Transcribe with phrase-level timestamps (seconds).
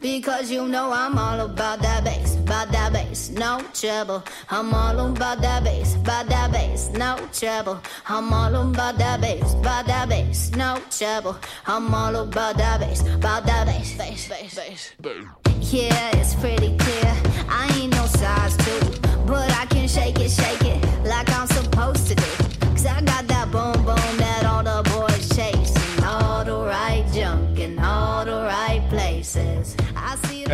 [0.00, 4.22] Because you know I'm all about that bass, about that bass, no trouble.
[4.50, 7.80] I'm all about that bass, about that bass, no trouble.
[8.06, 11.38] I'm all about that bass, about that bass, no trouble.
[11.66, 14.92] I'm all about that bass, about that bass, bass, bass, bass.
[15.72, 17.16] Yeah, it's pretty clear.
[17.48, 17.95] I ain't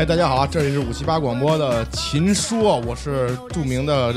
[0.03, 4.13] 哎，大家好啊，这里是五七八广播的秦说，我是著名的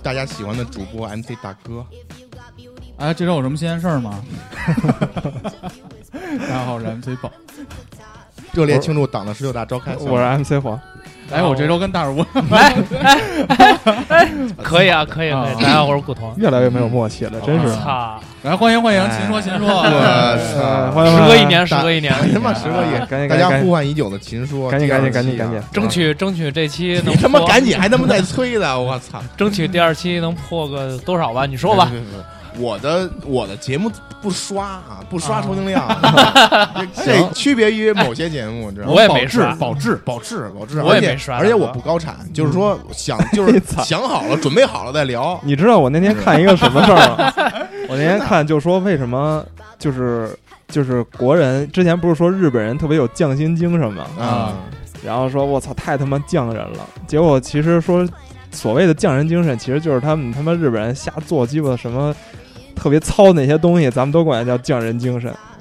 [0.00, 1.84] 大家喜欢的主播 MC 大哥。
[2.98, 4.22] 哎，这周有什么新鲜事儿吗？
[6.38, 7.28] 大家好，我是 MC 宝。
[8.52, 9.96] 热烈庆祝党的十九大召开。
[9.96, 10.80] 我是 MC 黄，
[11.32, 12.24] 哎，我这周跟大主播
[14.62, 15.30] 可以啊，可以，可以。
[15.32, 16.32] 啊大家好，我是古潼。
[16.36, 17.74] 越来越没有默契了，真是。
[17.74, 19.66] 操，来欢迎欢迎，秦说秦说。
[19.74, 20.92] 我呃操！
[20.92, 28.78] 欢迎时隔一年，时隔一年，他妈十个亿，赶紧大家呼唤已久的秦说，赶紧赶紧赶紧赶紧争取争取这期能你他妈破赶紧，还他妈在催的！
[28.80, 29.20] 我操！
[29.36, 31.44] 争取第二期能破个多少吧？
[31.44, 31.90] 你说吧。
[32.58, 33.90] 我的我的节目
[34.22, 35.86] 不刷啊，不刷收听量，
[37.04, 38.92] 这区别于某些节目，知道吗？
[38.94, 45.38] 我也没刷保质保质保质，我也没刷而且我不高产，就是说想就是想好了，准备好了再聊。
[45.42, 47.65] 你知道我那天看一个什么事儿吗？
[47.88, 49.44] 我那天看就说为什么
[49.78, 50.28] 就是
[50.68, 54.52] 就是国人之前不是说日本人特别有匠心精神嘛，啊，
[55.04, 58.06] 然后说我操太他妈匠人了，结果其实说
[58.50, 62.14] 所谓的匠人精神，其实就是他们他妈日本人瞎做鸡巴什么
[62.74, 65.55] 特别糙那些东西，咱们都管它叫匠人精神，嗯，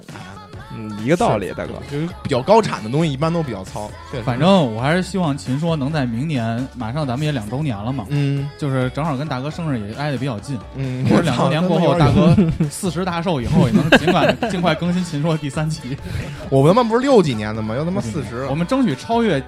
[1.06, 1.74] 一个道理，大哥。
[1.92, 3.90] 就是比较高产的东西一般都比较糙。
[4.24, 10.58] 反正我还是希望秦说能在明年，马上咱们也两周年了嘛，嗯就是正好跟大哥生日也挨得比较近。
[10.76, 12.36] 嗯，或者两周年过后， 大哥
[12.70, 15.98] 四十大寿以后，也能尽快尽快更新秦说第三期。
[16.50, 17.76] 我们他妈不是六几年的吗？
[17.76, 19.44] 要他妈四十我，们争取超越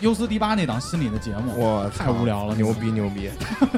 [0.00, 1.52] 优思迪八那档心理的节目。
[1.56, 3.30] 我太无聊了牛逼牛逼！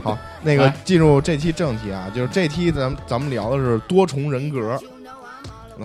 [0.02, 4.78] 好，那个进入这期正题啊，就是这期咱们咱们聊的是多重人格。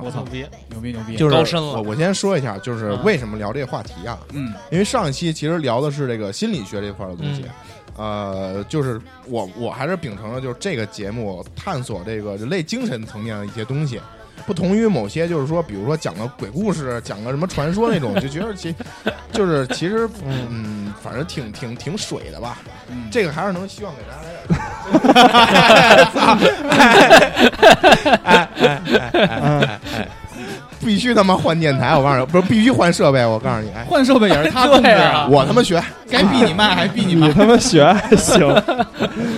[0.04, 1.16] 我操， 逼，牛逼牛逼！
[1.16, 1.74] 就是高深了。
[1.74, 3.04] 我我先说一下，就是嗯。
[3.04, 4.20] 为什么聊这个话题啊？
[4.34, 4.54] 嗯。
[4.72, 7.44] 因为上一期其实聊的是这个心理学这块的东西，
[7.98, 8.56] 嗯。
[8.56, 14.02] 呃，就是我我还是秉承了就是这个节目探索这个人类精神层面的一些东西，
[14.46, 18.74] 不同于某些就是说，比如说讲个鬼故事，讲个什么传说那种，就觉得其
[19.32, 22.60] 就是其实嗯，反正挺挺挺水的吧。
[22.90, 26.06] 嗯，这个还是能希望给大家来点。
[26.14, 26.38] 操！
[28.24, 28.82] 哎哎哎
[29.14, 30.08] 哎哎！
[30.84, 31.96] 必须他妈换电台！
[31.98, 33.26] 我告诉你，不是必须换设备！
[33.26, 34.90] 我告诉你，哎，换设备也是他控制
[35.32, 37.34] 我他妈学，该逼你卖还逼你卖 你。
[37.34, 38.46] 他妈学还行，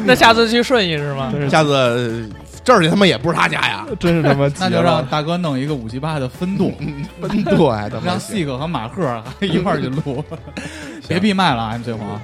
[0.06, 1.32] 那下次去顺义是吗？
[1.50, 2.26] 下次呃
[2.68, 6.74] 这儿去他妈也不是他家呀，真是他妈急那就让大哥弄一个五七八的分度，
[7.22, 10.22] 分舵还他妈让行 Sig 和马赫一块儿去录，
[11.08, 12.20] 别闭麦了啊，MC 黄。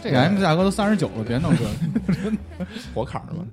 [0.00, 2.36] 这个 MC 大哥都三十九了，别弄这个。
[2.94, 3.44] 火坎儿嘛。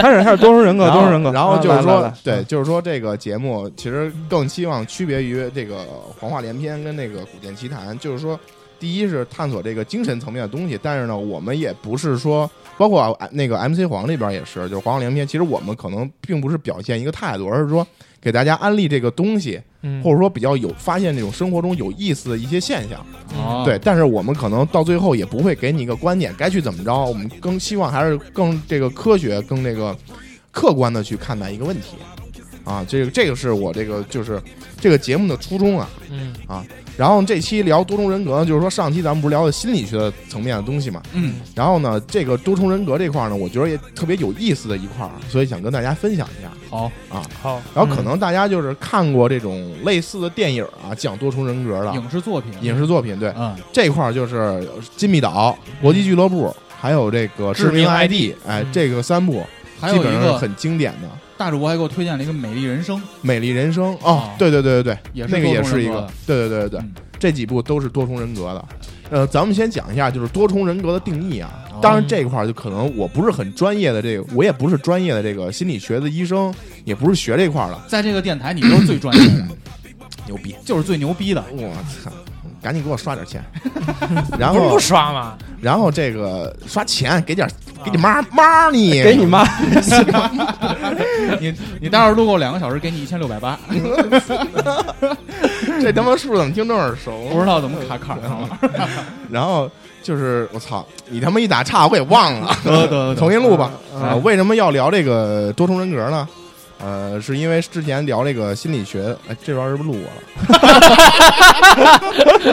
[0.00, 1.30] 开始开始多重人格，多重人格。
[1.30, 5.84] 然后就是说对，就是说这个节目其实更希望区别于这个
[6.18, 8.40] 黄话连篇跟那个古剑奇谭，就是说，
[8.78, 17.86] 第一是探索这个精神层面的东西，但是呢，我们也不是说，包括啊那个 MC 黄那边也是，就是黄话连篇，其实我们可能并不是表现一个态度，而是说
[18.20, 23.04] 给大家安利这个东西，嗯或者说比较有发现这种生活中有意思的一些现象。
[23.36, 29.96] 哦，对，但是我们可能到最后也不会给你一个观点，该去怎么着，我们更希望还是更这个科学、更这个
[30.50, 31.96] 客观的去看待一个问题。
[32.64, 34.40] 啊，这个这个是我这个就是
[34.80, 35.88] 这个节目的初衷啊。
[36.10, 36.64] 嗯啊
[36.96, 41.02] 然后这期聊多重人格呢，就是说上期咱们不是聊的心理学层面的东西嘛。
[41.12, 46.48] 嗯，然后呢，这个多重人格这块儿呢，我觉得也特别有意思的一块儿，所以想跟大家分享一下。
[46.70, 54.64] 好啊，好，然后可能大家就是看过这种类似的电影啊，讲多重人格的影视作品，影视作品，对，嗯，这块儿就是
[54.96, 59.42] 金密岛、国际俱乐部，还有这个致命 ID 哎嗯，这个三部
[59.80, 61.08] 还有一个基本上是很经典的。
[61.44, 68.64] 大主播还给我推荐了一个《美丽人生》，美丽人生哦哦，对对对对对，也是那个也是一个对对对对对嗯，这几部都是多重人格的。
[69.10, 71.52] 呃，咱们先讲一下就是多重人格的定义啊。
[71.70, 76.54] 哦当然这一块儿就可能我不是很专业的这个，我也不是专业的这个心理学的医生，
[76.86, 79.48] 也不是学这块儿的，在这个电台你都是最专业的，
[80.24, 80.54] 牛逼！
[80.64, 81.44] 就是最牛逼的。
[81.52, 82.10] 我操，
[82.64, 83.44] 赶紧给我刷点钱。
[84.40, 85.34] 然后不刷吗？
[85.60, 87.46] 然后这个刷钱给点
[87.84, 89.46] 给你妈妈你给你妈，
[91.38, 93.58] 你 你待会儿录够两个小时，给你一千六百八，
[95.82, 97.28] 这他妈数怎么听这么耳熟？
[97.30, 98.48] 不知道怎么卡卡上了。
[99.30, 99.70] 然后
[100.02, 103.70] 就是我操，你他妈一打岔我给忘了，得得重新录吧。
[103.94, 106.26] 嗯啊，为什么要聊这个多重人格呢？
[106.84, 110.20] 呃，是因为之前聊那个心理学，哎，这玩意儿是不是录我了？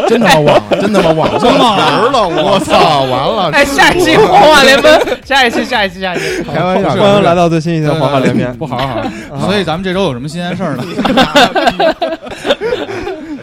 [0.07, 3.51] 真他妈忘了，真他妈忘了，真忘儿了，我操，完了！
[3.51, 4.89] 哎，下一期黄话联盟，
[5.25, 6.42] 下一期，下一期，下一期。
[6.44, 8.56] 开玩笑，是欢迎来到最新一期的黄话连篇。
[8.56, 9.04] 不好好好。
[9.48, 10.84] 所以咱们这周有什么新鲜事儿呢？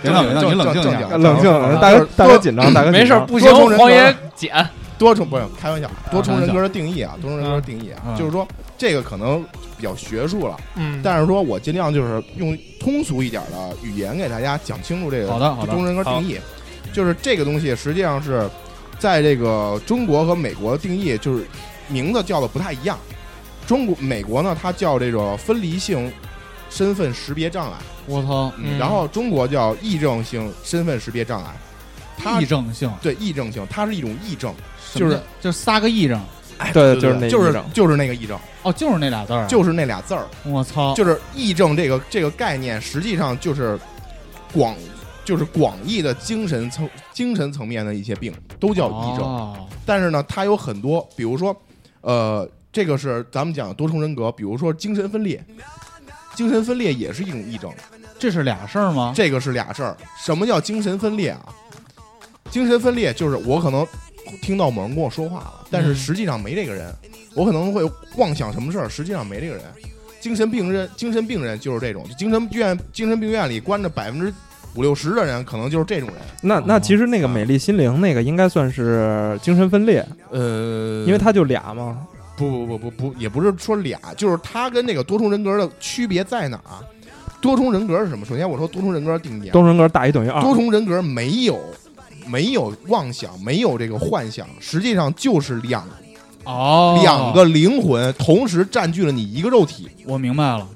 [0.02, 1.00] 领导，领导，你冷静一下。
[1.19, 4.55] 冷静，啊大哥，大哥紧张，大哥没事不行黄爷剪。
[4.99, 8.17] 多重不是开玩笑，多重人格的定义啊，多重人格的定义啊，嗯。
[8.17, 8.47] 就是说
[8.77, 9.43] 这个可能
[9.77, 15.69] 比较学术了，嗯，但是说我尽量就是用通俗一点的语言给大家讲清楚这个好的好的。
[15.69, 16.39] 多重人格定义，
[16.93, 18.49] 就是这个东西实际上是
[18.99, 21.47] 在这个中国和美国的定义就是
[21.87, 22.99] 名字叫的不太一样。
[23.67, 26.11] 中国美国呢，它叫这个分离性
[26.71, 28.79] 身份识别障碍，我操，嗯。
[28.79, 31.55] 然后中国叫癔症性身份识别障碍。
[32.21, 34.53] 它癔症性，对癔症性，它是一种癔症，
[34.93, 36.20] 什么叫就仨个癔症。
[36.73, 39.46] 对，就是那就是就是那个癔症，哦，就是那俩字儿啊。
[39.46, 40.26] 就是那俩字儿。
[40.44, 43.79] 我操，就是癔症这个这个概念，实际上就是
[44.52, 44.75] 广
[45.25, 49.25] 就是广义的精神层精神层面的一些病都叫癔症。
[49.25, 49.56] 哦
[49.87, 51.56] 但是呢，它有很多，比如说，
[52.02, 55.43] 呃，这个是咱们讲多重人格，比如说精神分裂，
[56.34, 57.73] 精神分裂也是一种癔症，
[58.19, 59.14] 这是俩事儿吗？
[59.17, 59.96] 这个是俩事儿。
[60.23, 61.41] 什么叫精神分裂啊？
[62.50, 63.87] 精神分裂就是我可能
[64.43, 66.93] 听到某人跟我说话了，但是嗯实际上没这个人，
[67.35, 67.83] 我可能会
[68.17, 69.63] 妄想什么事儿，实际上没这个人。
[70.21, 74.35] 精神病人，精神病人就是这种，就精神病院精神病院里关着百分之
[74.75, 76.19] 五六十的人，可能就是这种人。
[76.43, 81.99] 那那其实那个美丽心灵那个应该算是精神分裂，呃因为他就俩嘛。
[82.37, 86.83] 不不不不不，也不是说俩，就是他跟那个多重人格的区别在哪儿啊？
[87.41, 88.25] 多重人格是什么？
[88.25, 90.41] 首先我说多重人格的定义啊，多重人格大于等于二。
[90.43, 91.59] 多重人格没有
[92.29, 95.87] 没有妄想，没有这个幻想，实际上就是两、
[96.45, 100.67] 哦，两个灵魂同时占据了你一个肉体，我明白了，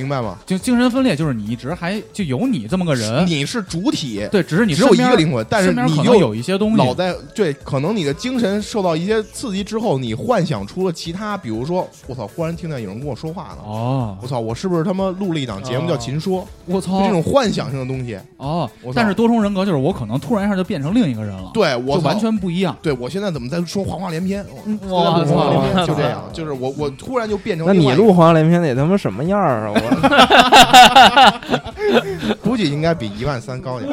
[0.00, 0.38] 明白吗？
[0.46, 13.58] 就精神分裂就是你一直还就有你这么个人，你是主体，对，只是你只有一个灵魂，但是你又有一些东西老在对，可能你的精神受到一些刺激之后，你幻想出了其他，比如说，我操，忽然听见有人跟我说话了。
[13.64, 14.40] 哦，我操！
[14.40, 16.40] 我是不是他妈录了一档节目叫《秦说》？
[16.64, 22.76] 我操，这种幻想性的东西，哦，但是多重人格就是我可能突然一下就变成另一个人了，对我就完全不一样。
[22.80, 24.44] 对我现在怎么在说黄话连篇？
[24.88, 29.70] 我哇在录黄话连篇操就这样，就是我我突然就变成那你录黄连篇得他妈什么样啊？
[29.70, 29.89] 我
[32.42, 33.90] 估计应该比一万三高点，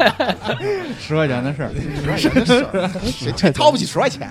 [1.00, 1.70] 十块钱的事儿，
[2.16, 4.28] 十块钱的事儿，谁谁掏不起十块钱？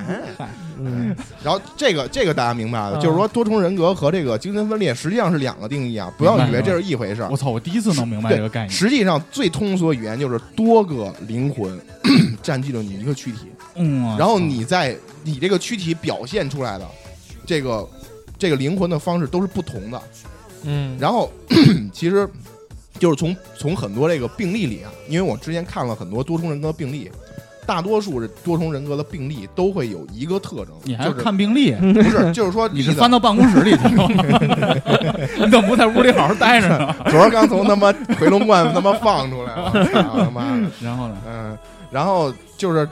[0.82, 1.14] 嗯，
[1.44, 7.36] 然后这个这个大家明白了，嗯就是说多重人格和这个精神分裂实际上是两个定义啊，不要以为这是一回事儿我。
[7.36, 8.70] 操，我第一次能明白这个概念。
[8.70, 11.78] 实际上最通俗的语言就是多个灵魂
[12.42, 16.88] 占据了你一个躯体，嗯，然后你在你这个躯体表现出来的
[17.46, 17.86] 这个
[18.38, 20.02] 这个灵魂的方式都是不同的。
[20.64, 21.32] 嗯，然后
[21.94, 22.28] 其实
[22.98, 27.10] 就是从从很多这个病例里啊，因为我之前看了很多多重人格病例，
[27.66, 33.84] 大多数多重人格的病例都会有一个特征，你还就是看病历， 不是就是说你是的翻到办公室里去？
[35.44, 36.96] 你怎么不在屋里好好待着呢？
[37.10, 41.18] 昨儿刚从他妈回龙观他妈放出来了，他妈的，然后呢？
[41.28, 41.58] 嗯，
[41.92, 42.88] 然后就是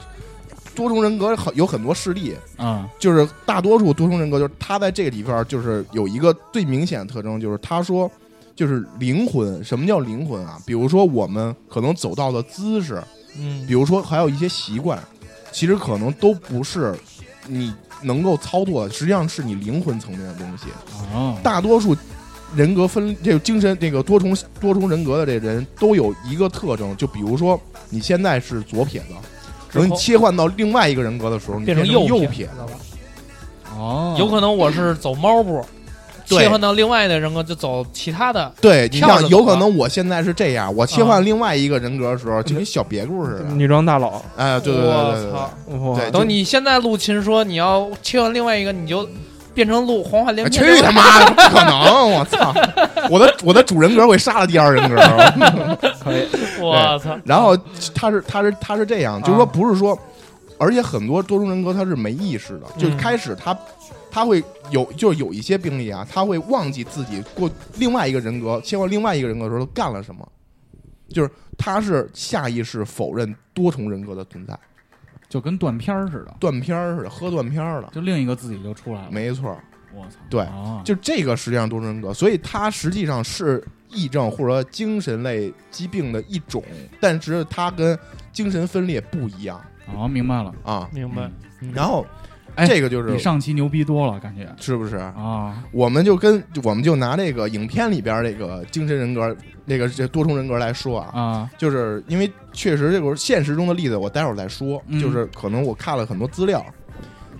[0.78, 8.08] 多重人格很有很多事例，啊，就是大多数多重人格就是他在这个里边就是有一个最明显的特征，就是他说
[8.54, 10.56] 就是灵魂，什么叫灵魂啊？
[10.64, 13.02] 比如说我们可能走道的姿势，
[13.36, 15.02] 嗯比如说还有一些习惯，
[15.50, 16.94] 其实可能都不是
[17.48, 20.66] 你能够操作的，实际上是你灵魂层面的东西。
[21.12, 21.96] 哦，大多数
[22.54, 29.08] 人格分这个精神这个多重多重人格的这人都有一个特征，就比如说你现在是左撇子，
[29.72, 32.66] 等你切换到另外一个人格的时候，你成变右右撇撇子了。
[33.76, 35.64] 哦，有可能我是走猫步，
[36.28, 38.52] 对切换到另外的人格就走其他的。
[38.60, 43.44] 对你像有可能我现在是这样，我切换另外一个人格的时候，就跟小别故似的。
[43.54, 45.30] 女装大佬，哎，对对对
[45.68, 49.08] 对对等你现在录琴说你要切换另外一个，你就
[49.58, 50.48] 变成录黄话连。
[50.48, 52.12] 去他妈的，不可能！
[52.12, 52.54] 我操！
[53.10, 54.96] 我的我的主人格会杀了第二人格。
[56.00, 56.28] 可以，
[56.62, 57.18] 我操！
[57.24, 57.56] 然后
[57.92, 59.98] 他是他是他是这样，就是说啊不是说，
[60.58, 63.56] 而且很多多重人格他是没意识的，就嗯开始他
[64.12, 70.24] 他会有就是有一些病例啊，他会忘记自己过另外一个人格切换另外一个人格的时候都干了什么。
[71.12, 74.56] 就是他是下意识否认多重人格的存在，
[75.28, 79.08] 就跟断片儿似的，断片儿似的，喝断片儿了，就另一个自己就出来了。
[79.10, 79.56] 没错，
[79.94, 86.62] 我操，对啊就这个实际上多重人格，所以它实际上是癔症或者说精神类疾病的一种，
[87.00, 87.98] 但是它跟
[88.32, 90.54] 精神分裂不一样啊，明白了。
[90.64, 90.88] 啊。
[90.92, 91.30] 明白。
[91.74, 92.06] 然后
[92.58, 94.96] 哎这个就是比上期牛逼多了，感觉是不是？
[94.96, 104.82] 啊，我们就跟我们就拿这个影片里边这个精神人格，那个这多重人格来说啊，啊，就是因为确实这个现实中的例子，我待会儿再说。
[104.88, 106.64] 嗯就是可能我看了很多资料，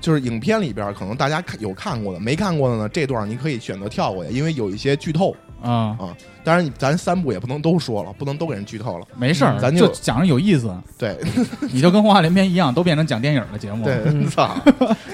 [0.01, 5.35] 就是影片里边可能大家看有看过的，没看过的呢，这段你可以选择跳过去，因为有一些剧透。
[5.63, 9.07] 啊啊，当然，咱三部也不能都说了，不能都给人剧透了。
[9.17, 11.17] 没事儿，嗯咱就就讲着有意思，对
[11.73, 13.85] 你就跟话连篇一样，都变成讲电影的节目。
[13.85, 14.57] 对， 操，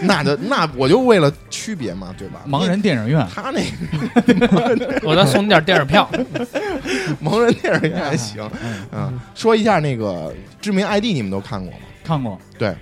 [0.02, 2.42] 那就那我就为了区别嘛，对吧？
[2.46, 3.60] 盲人电影院他那
[5.02, 6.08] 我再送你点电影票。
[7.22, 8.48] 盲人电影院还行。
[8.62, 11.78] 嗯，嗯，说一下那个知名 ID，你们都看过吗？
[12.04, 12.38] 看过。
[12.58, 12.74] 对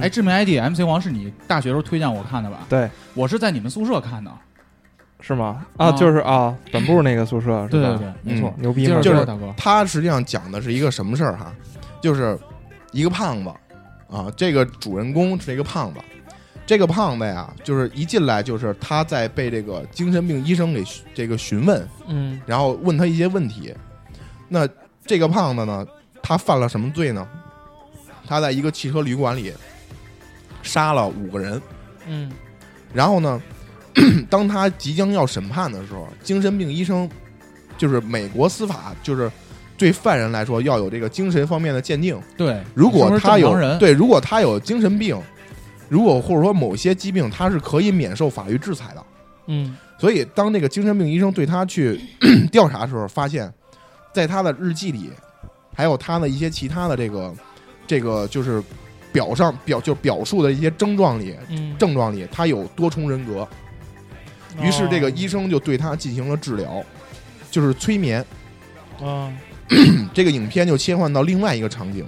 [0.00, 2.60] 哎，，知名 ID MC 王是你大学时候推荐我看的吧？
[2.68, 4.30] 对，我是在你们宿舍看的。
[5.26, 5.64] 是吗？
[5.78, 7.68] 啊啊，就是啊， 本部那个宿舍是吧？
[7.70, 8.52] 对对对，没错。
[8.58, 9.00] 牛逼吗？
[9.00, 9.26] 就是。
[9.56, 11.52] 他实际上讲的是一个什么事儿哈？
[12.02, 12.38] 就是
[12.92, 13.50] 一个胖子
[14.10, 16.00] 啊，这个主人公是一个胖子，
[16.66, 23.74] 这个胖子呀，就是一进来就是他在被这个精神病医生给这个询问，嗯然后问他一些问题。
[24.48, 24.68] 那
[25.06, 25.86] 这个胖子呢，
[26.22, 27.26] 他犯了什么罪呢？
[28.26, 29.52] 他在一个汽车旅馆里
[30.62, 31.60] 杀了五个人，
[32.06, 32.30] 嗯
[32.92, 33.42] 然后呢，
[34.28, 37.08] 当他即将要审判的时候，精神病医生
[37.78, 39.30] 就是美国司法就是
[39.76, 42.18] 对犯人来说要有这个精神方面的鉴定。
[42.36, 45.20] 对，如果他有对，如果他有精神病，
[45.88, 49.04] 如果或者说某些疾病，他是可以免受法律制裁的。
[49.46, 51.98] 嗯所以，当那个精神病医生对他去
[52.50, 53.50] 调查的时候，发现，
[54.12, 55.10] 在他的日记里，
[55.74, 57.32] 还有他的一些其他的这个
[57.86, 58.62] 这个就是
[59.12, 63.46] 表上表就表述的一些症状里，嗯，症状里他有多重人格。
[64.60, 65.12] 于是，这个哦。
[65.14, 66.82] 医生就对他进行了治疗，
[67.50, 68.24] 就是催眠。
[69.02, 69.32] 啊
[70.12, 72.04] 这个影片就切换到另外一个场景，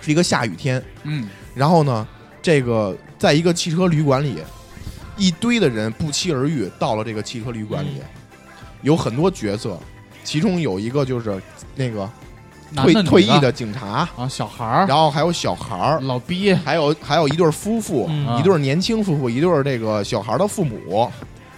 [0.00, 2.06] 是一个下雨天，嗯，然后呢，
[2.42, 4.38] 这个在一个汽车旅馆里，
[5.16, 8.02] 一堆的人不期而遇，到了这个汽车旅馆里，
[8.82, 9.78] 有很多角色，
[10.24, 11.40] 其中有一个就是
[11.76, 12.10] 那个
[12.74, 16.52] 退退役的警察，啊，小孩儿，然后还有小孩儿，老逼。
[16.52, 18.36] 还有还有一对夫妇，嗯。
[18.36, 21.08] 一对年轻夫妇，一对这个小孩的父母，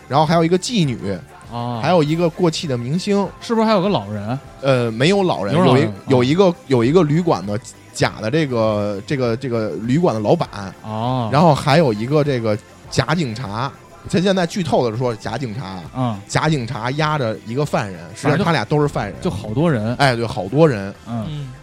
[0.08, 1.12] 然后还有一个妓女，
[1.52, 4.38] 啊，还有一个过气的明星，是不是还有个老人？
[4.62, 7.58] 呃，没有老人，有一有一个有一个旅馆的
[7.92, 10.48] 假的这个这个这个旅馆的老板，
[10.82, 12.56] 哦，然后还有一个这个
[12.90, 13.72] 假警察，
[14.08, 20.94] 他现在剧透的说假警察，嗯，假警察压着一个犯人，实际上他俩都是犯人，就好多人，哎，对，好多人。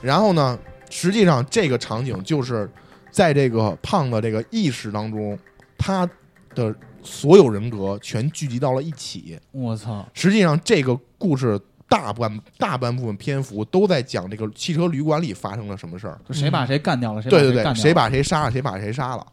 [0.01, 0.57] 然后呢，
[0.89, 2.69] 实际上这个场景就是
[3.12, 5.38] 在这个胖的这个意识当中，
[5.77, 6.07] 他
[6.55, 6.73] 的
[7.03, 9.39] 所有人格全聚集到了一起。
[9.51, 16.19] 我操，实际上，这个故事大半大半部分篇幅都在讲这个汽车旅馆里发生了什么事儿。
[16.27, 19.27] 就谁把谁干掉了，谁把对对对，谁把谁杀了，谁把谁杀了。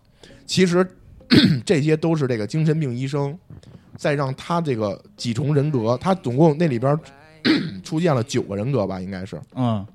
[0.47, 0.87] 其实
[1.65, 3.39] 这些都是这个精神病医生
[3.97, 6.99] 在让他这个几重人格，他总共那里边
[7.83, 9.87] 出现了九个人格吧，应该是，嗯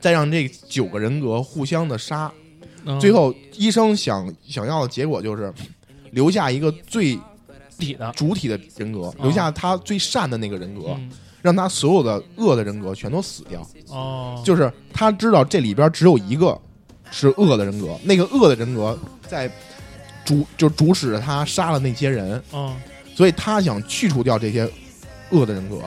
[0.00, 2.30] 再让这九个人格互相的杀。
[2.84, 5.52] 嗯最后，医生想想要的结果就是
[6.10, 7.18] 留下一个最
[8.14, 11.10] 主体的人格，留下他最善的那个人格，嗯
[11.42, 13.66] 让他所有的恶的人格全都死掉。
[13.88, 16.58] 哦，就是他知道这里边只有一个
[17.10, 19.50] 是恶的人格，那个恶的人格在
[20.22, 22.76] 主就主使着他杀了那些人，嗯
[23.14, 24.70] 所以他想去除掉这些
[25.30, 25.80] 恶的人格。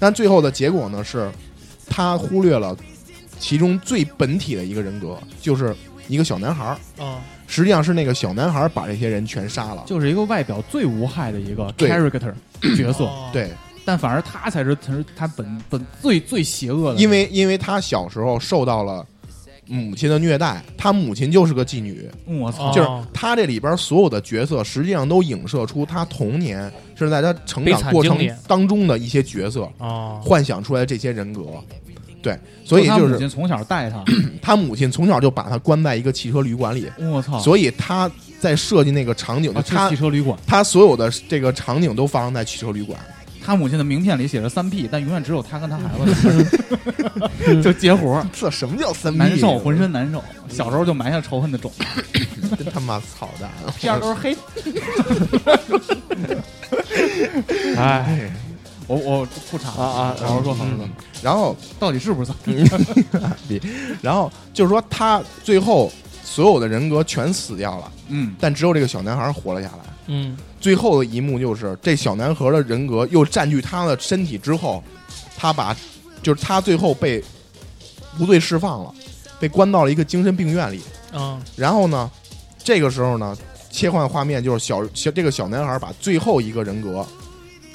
[0.00, 1.30] 但最后的结果呢，是
[1.86, 2.76] 他忽略了
[3.38, 5.72] 其中最本体的一个人格，就是
[6.08, 6.78] 一个小男孩儿。
[6.98, 7.20] 嗯
[7.52, 9.84] 实际上是那个小男孩把这些人全杀了。
[9.86, 11.90] 就是一个外表最无害的一个对。
[11.90, 12.32] character
[12.76, 13.50] 角色，哦对，
[13.84, 19.06] 但反而他才是才是他本本最最邪恶的，因为因为他小时候受到了
[19.66, 26.62] 母亲的虐待，他母亲就是个妓女，我操，哦就是他这里边所有的角色，实际上都影射出他童年
[26.94, 28.32] 甚至在他成长过程惨经历。
[28.48, 30.20] 当中的一些角色哦。
[30.24, 31.42] 幻想出来的这些人格。
[32.22, 34.04] 对，所以他就是母亲从小带他，
[34.40, 42.98] 他母亲从小就把他关在一个汽车旅馆里，我操，所以他在设计那个场景，他汽车旅馆，他所有的这个场景都发生在汽车旅馆。
[43.44, 45.82] 他母亲的名片里写着三 P，但永远只有他跟他孩
[46.14, 49.18] 子， 就接活儿， 这什么叫三 P？
[49.18, 50.22] 难受，浑身难受。
[50.48, 51.72] 小时候就埋下仇恨的种，
[52.56, 53.50] 真他妈操蛋！
[53.76, 54.36] 片儿都是黑。
[57.76, 58.30] 哎，
[58.86, 60.64] 我我不查啊啊然后说，好
[61.22, 62.32] 然后到底是不是？
[64.00, 65.90] 然后就是说他最后
[66.24, 69.84] 所有的人格全死掉了，嗯，但只有这个小男孩活了下来。
[70.06, 74.82] 嗯最后的一幕就是这小男孩的人格又占据他的身体之后，
[75.36, 75.76] 他把
[76.22, 77.22] 就是他最后被
[78.18, 78.92] 无罪释放了，
[79.40, 80.80] 被关到了一个精神病院里。
[81.14, 82.10] 嗯然后呢，
[82.62, 83.36] 这个时候呢，
[83.70, 87.06] 切换画面就是小小这个小男孩把最后一个人格，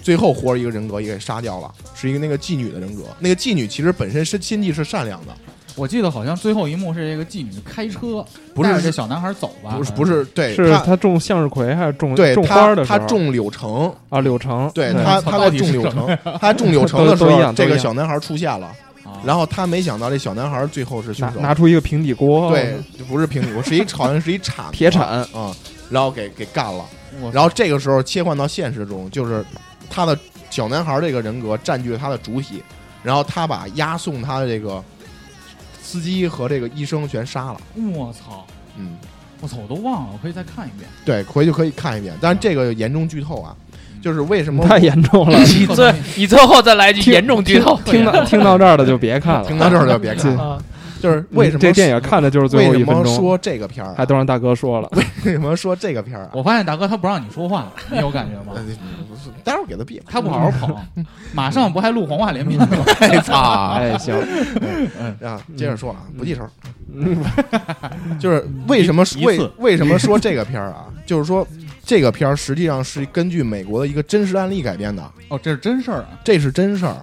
[0.07, 3.03] 最后活着一个人格也给杀掉了，是一个那个妓女的人格。
[3.19, 5.33] 那个妓女其实本身是心地是善良的，
[5.75, 9.75] 我记得好像最后一幕是这个妓女开车不是这小男孩走吧？
[9.75, 12.97] 不是不是对是他他种向日葵还是种种对他花的时候？
[12.97, 16.17] 他种柳橙，啊柳橙，对对他他到底种柳是什么？
[16.23, 18.67] 橙，他种柳橙的时候 这个小男孩出现了，
[19.03, 19.19] 啊。
[19.25, 22.77] 然后他没想到这小男孩最后是凶手，拿拿出一个平底锅，对，
[23.09, 25.53] 不是平底锅，是一好像是一铲铁铲啊，
[25.89, 26.85] 然后给给干了。
[27.33, 29.43] 然后这个时候切换到现实中，就是
[29.89, 30.17] 他的
[30.50, 32.63] 小男孩这个人格占据了他的主体，
[33.03, 34.84] 然后他把押送他的这个
[35.82, 37.58] 司机和这个医生全杀了。
[37.94, 38.46] 我操！
[38.77, 38.96] 嗯，
[39.41, 40.89] 我操，我都忘了，我可以再看一遍。
[41.06, 43.56] 对，回去可以看一遍，但是这个严重剧透啊，
[44.01, 45.38] 就是为什么太严重了。
[45.44, 50.63] 你最你最后再来一句严重剧透听到听到这儿的就别看了，听到这儿就别看了， 啊！
[51.01, 54.89] 就是为什么这电影看的就是最后一分钟，么说这个片儿啊、还都让大哥说了。
[55.25, 56.32] 为什么说这个片儿啊？
[56.34, 58.60] 我发现大哥他不让你说话，你有感觉吗
[59.44, 60.04] 待会儿给他闭了。
[60.08, 60.75] 他不好好捧，
[61.34, 62.68] 马上不还录黄话连篇 吗？
[63.00, 63.72] 哎操！
[63.74, 64.16] 哎，行，
[65.22, 66.48] 啊，接着说啊，不记仇。
[68.20, 70.86] 就是为什么为为什么说这个片儿啊？
[71.06, 71.46] 就是说
[71.84, 76.10] 这个片儿实际上是根据美国的一个真实案例改编的，哦，这是真事儿啊！
[76.24, 76.98] 这是真事儿。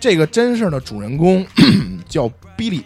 [0.00, 1.44] 这个真事儿的主人公
[2.08, 2.84] 叫比利，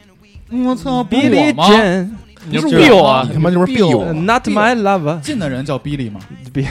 [0.52, 2.10] 我操，不是 Billy 我吗？
[2.44, 3.08] 你是 Bill 我。
[3.08, 6.20] 啊你他妈就是 Bill，Not my lover，近的人叫 Billy 吗？
[6.52, 6.66] 别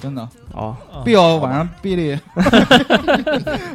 [0.00, 0.28] 真的？
[0.52, 2.18] 哦，，Bill 晚上 Billy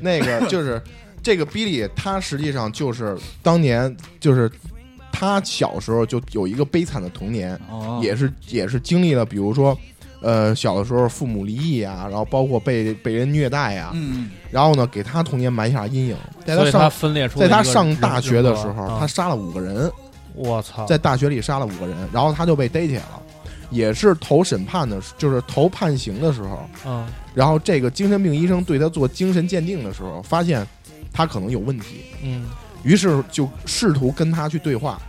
[0.00, 0.80] 那个就是
[1.22, 4.50] 这个比利，他实际上就是当年就是
[5.10, 9.76] 他小时候就有一个悲惨的童年，哦，也是也是经历了，比如说，
[10.24, 16.16] 呃，小的时候父母离异啊，然后包括被被人虐待啊，嗯，然后呢，给他童年埋下阴影。
[16.44, 19.92] 在他他上分裂出在他上大学的时候，啊他杀了五个人，
[20.34, 23.20] 我操，在大学里杀了五个人，然后他就被逮起来了。
[23.70, 27.06] 也是投审判的，就是投判刑的时候，嗯。
[27.34, 30.64] 然后这个精神病医生对他做精神鉴定的时候，发现
[31.12, 32.46] 他可能有问题，嗯。
[32.84, 35.00] 于是就试图跟他去对话。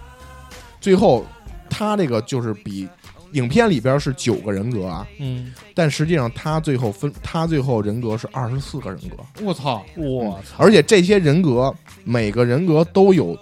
[0.82, 1.24] 最后，
[1.70, 2.88] 他这个就是比
[3.36, 13.38] 影片里边是九个人格啊，嗯，但实际上他最后分，他最后人格是二十四个人格，我操，我操，而且这些人格每个人格都有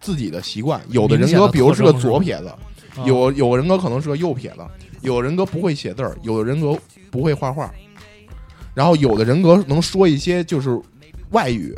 [0.00, 2.58] 自己的习惯，有的人格比如是个左撇子，啊
[3.04, 4.58] 有有的人格可能是个右撇子，
[5.00, 6.78] 有的人格不会写字儿，有的人格
[7.10, 7.68] 不会画画，
[8.72, 10.80] 然后有的人格能说一些就是
[11.30, 11.74] 外语，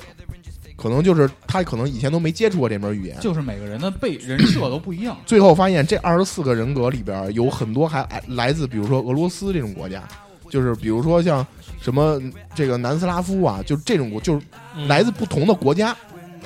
[0.77, 3.17] 可能就是他可能以前都没接触过这门语言。
[3.21, 5.17] 就是每个人的被人设都不一样。
[5.27, 10.03] 最后发现这二十四个人格里边有很多还来来自比如说俄罗斯这种国家，
[10.51, 11.45] 就是比如说像
[11.81, 12.21] 什么
[12.55, 15.97] 这个南斯拉夫啊，就这种国就是嗯来自不同的国家。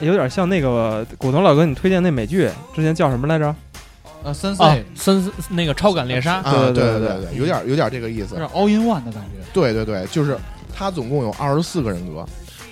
[0.01, 3.55] 有点像那个古潼老哥你推荐那美剧，之前叫什么来着？
[4.23, 8.37] 呃，三啊 C，森那个超感猎杀，啊，对对对对对，有点有点这个意思有。
[8.37, 9.45] 点 all in one 的感觉。
[9.53, 10.39] 对对对，就是
[10.75, 12.25] 他总共有二十四个人格，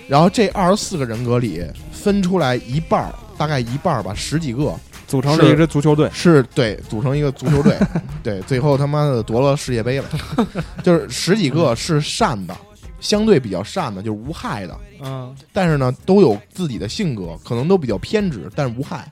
[0.09, 4.75] 然后这二十四个人格里分出来一半儿，大概一半儿吧，十几个
[5.07, 6.09] 组成了一支足球队。
[6.11, 7.77] 是对组成一个足球队，
[8.23, 10.05] 对，最后他妈的夺了世界杯了，
[10.83, 12.57] 就是十几个是善的，
[12.99, 19.07] 相对比较善的，就是无害的，嗯但是呢都有自己的性格，可能都比较偏执，但是无害。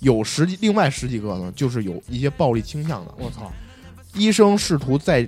[0.00, 3.14] 有十几，另外十几个呢，就是有一些暴力倾向的。
[3.16, 3.50] 我操，
[4.14, 5.26] 医生试图在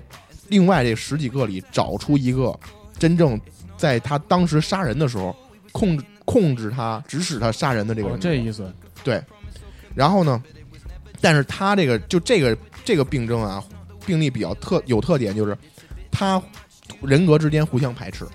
[0.48, 2.54] 另外这十几个里找出一个
[2.98, 3.40] 真正
[3.76, 5.34] 在他当时杀人的时候
[5.72, 8.20] 控制控制他、指使他杀人的这个哦人。
[8.20, 8.72] 这意思
[9.04, 9.22] 对。
[9.94, 10.42] 然后呢，
[11.20, 13.62] 但是他这个就这个这个病症啊，
[14.04, 15.56] 病例比较特有特点，就是
[16.10, 16.42] 他
[17.00, 18.26] 人格之间互相排斥，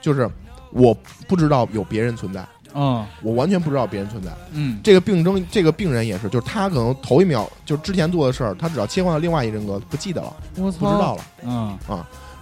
[0.00, 0.30] 就是
[0.70, 0.94] 我
[1.26, 4.30] 不知道有别人存在，嗯我完全不知道别人存在。
[4.52, 11.24] 嗯，这个病症，这个病人也是，就是他可能头一秒就是之前做的事儿，他只要切换到另外一人格，不记得了，我不知道了。
[11.44, 11.78] 嗯，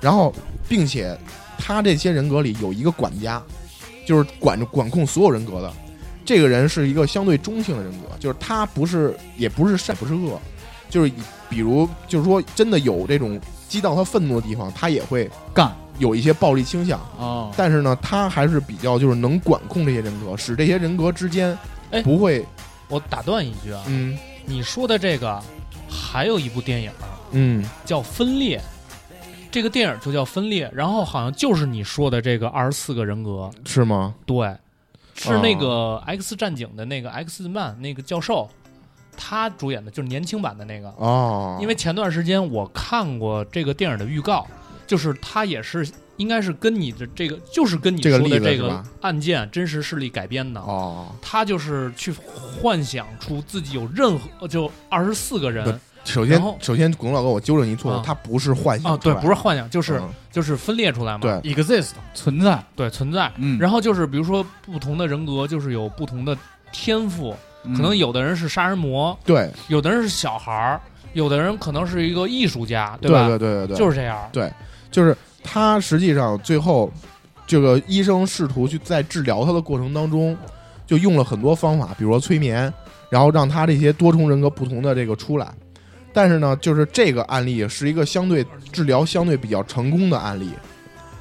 [0.01, 0.35] 然后，
[0.69, 1.19] 并且
[1.59, 3.43] 他这些人格里有一个管家，
[4.07, 5.71] 就是管着管控所有人格的。
[6.25, 10.39] 这个人是一个相对中性的人格，就是他不是也不是善不是恶，
[10.91, 11.11] 就是
[11.49, 17.01] 比如就是说真的有这种激到他愤怒的地方，他也会干有一些暴力倾向。
[17.19, 21.57] 啊，但是呢，他还是比较就是能管控这些人格，使这些人格之间
[21.91, 22.45] 哎不会
[22.89, 24.17] 我打断一句啊，嗯。
[24.45, 25.43] 你说的这个
[25.89, 26.91] 还有一部电影
[27.33, 27.65] 嗯。
[27.87, 28.59] 叫《分裂》，
[29.59, 34.15] 这个电影就叫《分裂》，然后好像就是你说的这个二十四个人格，是吗？
[34.25, 34.57] 对，
[35.17, 38.49] 是那个《X 战警》的那个 X 曼那个教授，
[39.17, 40.91] 他主演的就是年轻版的那个。
[40.91, 44.47] 哦，因为前段时间我看过这个电影的预告，
[44.87, 45.85] 就是他也是
[46.19, 50.61] 应该是跟你的这个，就是跟你说的这个案件真实事例改编的。
[50.61, 55.71] 哦，他就是去幻想出自己有任何就二十四个人不
[56.13, 60.09] 首先首先，龚老哥，我纠正你错误啊，他不是幻想啊，对，不是幻想，就是、嗯。
[60.31, 61.33] 就是分裂出来嘛，对。
[61.55, 63.31] exist 存在，对存在。
[63.37, 66.37] 嗯，然后就是比如说不同的人格，就是有不同的
[66.71, 67.75] 天赋，嗯。
[67.77, 69.51] 可能有的人是杀人魔，对。
[69.67, 70.81] 有的人是小孩儿，
[71.13, 73.27] 有的人可能是一个艺术家，对吧？
[73.27, 74.29] 对对对对，就是这样。
[74.33, 74.53] 对
[74.91, 76.91] 就是他实际上最后
[77.47, 80.37] 这个医生试图去在治疗他的过程当中，
[80.87, 82.73] 就用了很多方法，比如说催眠，
[83.11, 85.53] 然后让他这些多重人格不同的这个出来。
[86.19, 90.51] 但是呢，就是这个案例是一个相对治疗相对比较成功的案例。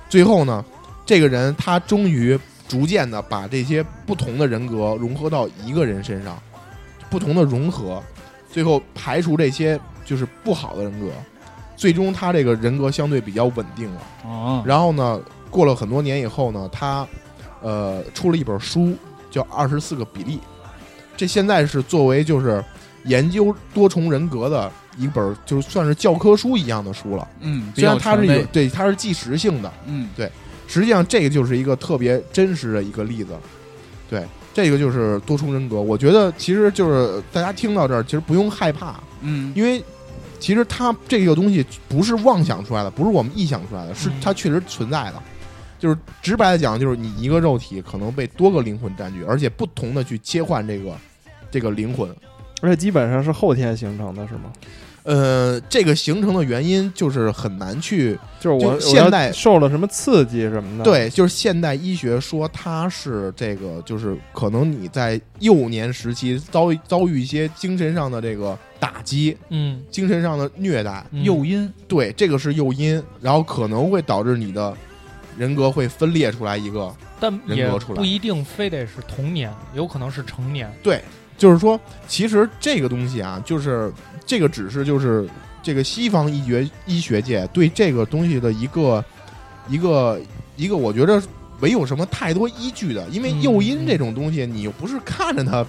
[0.10, 0.66] 最后呢，
[1.06, 2.36] 这个人他终于
[2.68, 6.36] 逐渐的把这些不同的人格融合到一个人身上，
[7.12, 8.02] 不同的融合，
[8.52, 11.12] 最后排除这些就是不好的人格。
[11.76, 14.02] 最终他这个人格相对比较稳定了。
[14.26, 17.08] 哦，然后呢，过了很多年以后呢，他
[17.62, 18.96] 呃出了一本书，
[19.30, 20.38] 叫《二十四个比例》，
[21.16, 22.66] 这现在是作为就是
[23.06, 27.28] 研究多重人格的一本，就算是教科书一样的书了。
[27.40, 30.30] 嗯，比虽然它是有对它是纪实性的，嗯对
[30.68, 33.34] 实际上这个就是一个特别真实的一个例子。
[34.10, 35.82] 对，这个就是多重人格。
[35.82, 39.84] 我觉得其实就是大家听到这儿，其实不用害怕，嗯因为
[40.40, 45.24] 其实它这个东西不是妄想出来的，不是我们臆想出来的，是嗯它确实存在的。
[45.80, 50.92] 就是直白的讲，就是你一个肉体可能被多个灵魂占据，而且不同的去切换这个
[51.52, 52.10] 这个灵魂。
[52.62, 54.52] 而且基本上是后天形成的，是吗？
[55.08, 74.76] 呃，这个形成的原因就是很难去就是我就现代我受了什么刺激什么的，，对，就是现代医学说它是这个，就是可能你在幼年时期遭遭遇一些精神上的这个打击，嗯，精神上的虐待，嗯诱因，对，这个是诱因，然后可能会导致你的
[75.38, 76.94] 人格会分裂出来一个。
[77.20, 80.72] 但也人格出来不一定非得是童年，有可能是成年。
[80.84, 81.02] 对，
[81.38, 83.94] 就是说，其实这个东西啊，就是
[84.26, 85.30] 这个只是就是
[85.62, 89.04] 这个西方医学医学界对这个东西的一个
[89.70, 90.20] 一个
[90.56, 91.22] 一个，我觉得
[91.60, 95.66] 没有什么太多依据的，因为嗯诱因这种东西，你又不是看着他，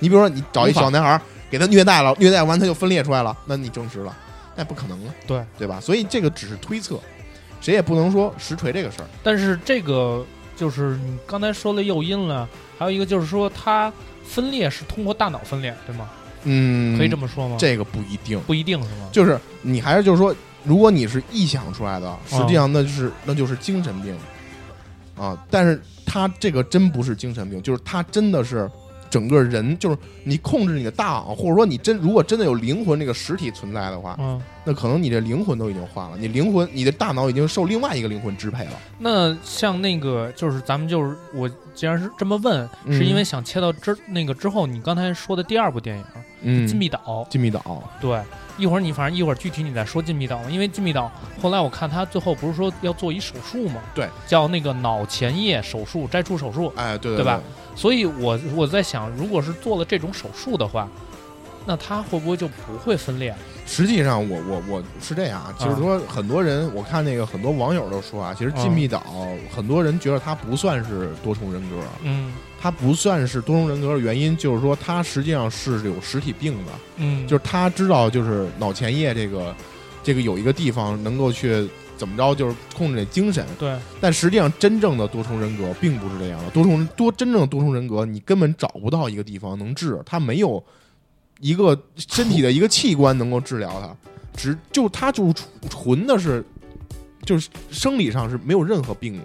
[0.00, 4.16] 你比如说你找一小男孩儿给他虐待了，虐待完他就分裂出来了，那你证实了，
[4.56, 5.78] 那不可能了，对对吧？
[5.80, 6.98] 所以这个只是推测，
[7.60, 9.08] 谁也不能说实锤这个事儿。
[9.22, 10.26] 但是这个
[10.56, 12.48] 就是你刚才说了诱因了，
[12.78, 13.92] 还有一个就是说它
[14.26, 16.08] 分裂是通过大脑分裂，对吗？
[16.44, 17.56] 嗯，可以这么说吗？
[17.58, 18.38] 这个不一定。
[18.40, 19.08] 不一定是吗？
[19.10, 20.34] 就是你还是就是说，
[20.64, 24.16] 如果你是臆想出来的，实际上那就是、那就是精神病
[25.16, 25.36] 啊。
[25.50, 28.70] 但是他这个真不是精神病，就是他真的是
[29.10, 38.72] 整个人，就是你控制你的大脑，或者说你真如果真的有灵魂这个实体存在的话，嗯，那可能你这灵魂都已经换了，你灵魂你的大脑已经受另外一个灵魂支配了。
[38.98, 42.96] 那像那个就是咱们就是我既然是这么问，嗯。
[42.96, 46.04] 是因为想切到之那个之后，你刚才说的第二部电影
[46.42, 48.18] 嗯《禁闭岛》，禁闭岛，对，
[48.56, 57.40] 一会儿你反正一会儿具体你再说禁闭岛，因为禁闭岛后来我看他最后不是说要做一手术吗，对，叫那个脑前叶手术摘除手术，哎，对对吧？
[57.76, 60.88] 所以我我在想，如果是做了这种手术的话，
[61.64, 63.32] 那他会不会就不会分裂？
[63.66, 72.32] 实际上我，我我是这样啊，就是说很多人，我看那个很多网友都说啊，其实禁闭岛、很多人觉得他不算是多重人格，嗯。
[72.58, 79.54] 他不算是多重人格的原因，就是说他实际上是有实体病的，嗯，就是他知道就是脑前叶这个
[80.02, 90.62] 这个有一个地方能够去怎么着，就是控制你精神，对，但实际上真正的多重人格并不是这样的，多重多真正的多重人格，你根本找不到一个地方能治，他没有
[91.40, 93.96] 一个身体的一个器官能够治疗他，
[94.36, 96.44] 只就他就纯纯的是
[97.24, 99.16] 就是生理上是没有任何病。
[99.16, 99.22] 的。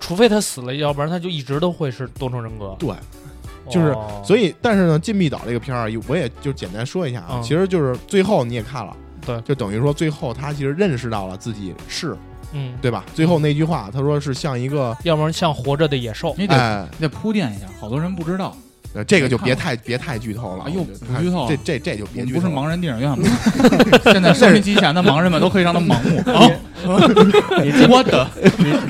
[0.00, 2.76] 除非他死了，要不然他就一直都会是多重人格。
[2.78, 2.94] 对，
[3.70, 7.42] 就是哦所以，但是呢，《禁闭岛》这个片儿，我也就简单说一下啊，嗯。
[7.42, 8.94] 其实就是最后你也看了，
[9.28, 12.16] 对就等于说最后他其实认识到了自己是
[12.52, 13.04] 嗯，对吧？
[13.14, 16.34] 最后那句话，他说是像一个，要不然像活着的野兽。
[16.38, 18.56] 你得哎，你得铺垫一下，好多人不知道。
[18.94, 22.52] 呃这个就别太别太剧透了，哎呦不剧透这这这就别剧透不是。
[22.52, 23.28] 盲人电影院吗？
[24.04, 26.50] 现在收音机前的盲人们都可以让他盲目啊！
[26.86, 28.26] 我的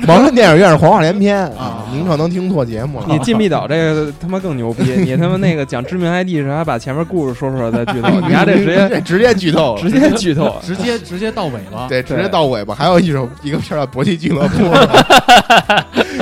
[0.05, 3.05] 盲人电影院是黄话连篇啊您可能听错节目了。
[3.09, 12.75] 你禁闭岛这个他妈更牛逼，你他妈那个讲知名 ID 时还把前面故事说出来再剧透，你丫这直接直接剧透了，直接剧透，直接直接到尾巴，对，直接到尾巴。
[12.75, 14.65] 还有一首一个片叫《搏击俱乐部》，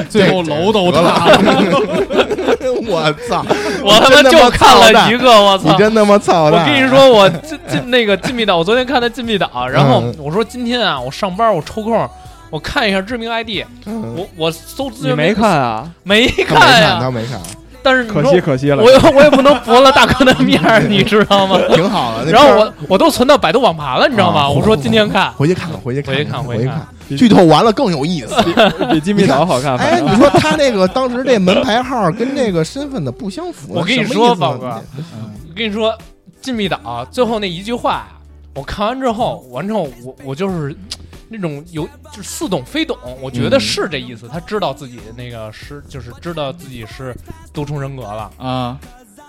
[0.09, 1.41] 最后楼都塌了。
[2.87, 3.45] 我操！
[3.87, 5.71] 我他妈就看了一个，我操！
[5.71, 6.51] 你真他妈操我！
[6.51, 12.09] 跟你说，我进进那个禁闭岛，我昨天看的禁闭岛，然后嗯我说今天啊，我上班我抽空，
[12.49, 15.89] 我看一下知名 ID，嗯我我搜资你源没看啊？
[16.03, 17.39] 没看看，呀他，没看，
[17.81, 18.91] 但是你可说惜可惜了我。
[18.91, 21.57] 也我也不能驳了大哥的面儿， 你知道吗？
[21.73, 22.31] 挺好的。
[22.31, 24.41] 然后我我都存到百度网盘了，你知道吗？
[24.41, 26.87] 啊我说今天看，回去看看，回去回去看看，回去看回去看。
[27.15, 28.35] 剧透完了更有意思。
[28.91, 29.77] 比禁闭岛好看。
[29.77, 34.81] 哎，你说他那个当时这门牌号跟这个身份的不相符，我跟你说宝哥
[35.15, 35.97] 嗯我跟你说，
[36.41, 38.07] 禁闭岛最后那一句话呀，
[38.55, 40.75] 我看完之后，完之后我我就是
[41.29, 44.27] 那种有就是似懂非懂，我觉得嗯是这意思。
[44.27, 47.15] 他知道自己那个是就是知道自己是
[47.53, 48.29] 多重人格了。
[48.37, 48.77] 啊！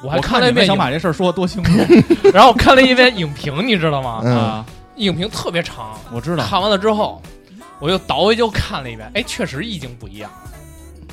[0.00, 1.72] 我还看了一遍，想把这事儿说得多清楚
[2.32, 4.20] 然后看了一遍影评，你知道吗？
[4.24, 4.66] 嗯啊！
[4.94, 7.20] 影评特别长，我知道，看完了之后，
[7.80, 10.30] 我又倒回又看了一遍，哎，确实意境不一样。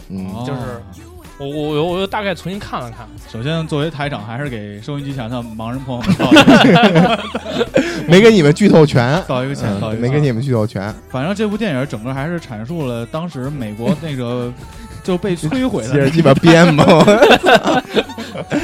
[0.10, 0.62] 嗯，哦就是
[1.38, 7.18] 我我我我又大概重新看了看，首先作为台长，还是给收音机前的盲人朋友们 道一个
[7.54, 10.94] 歉，没给你们剧透全，道一个歉，道一个没给你们剧透全。
[11.10, 14.52] 反正这部电影整个还是阐述了当时美国那个
[15.06, 16.84] 就被摧毁了接着鸡巴编嘛。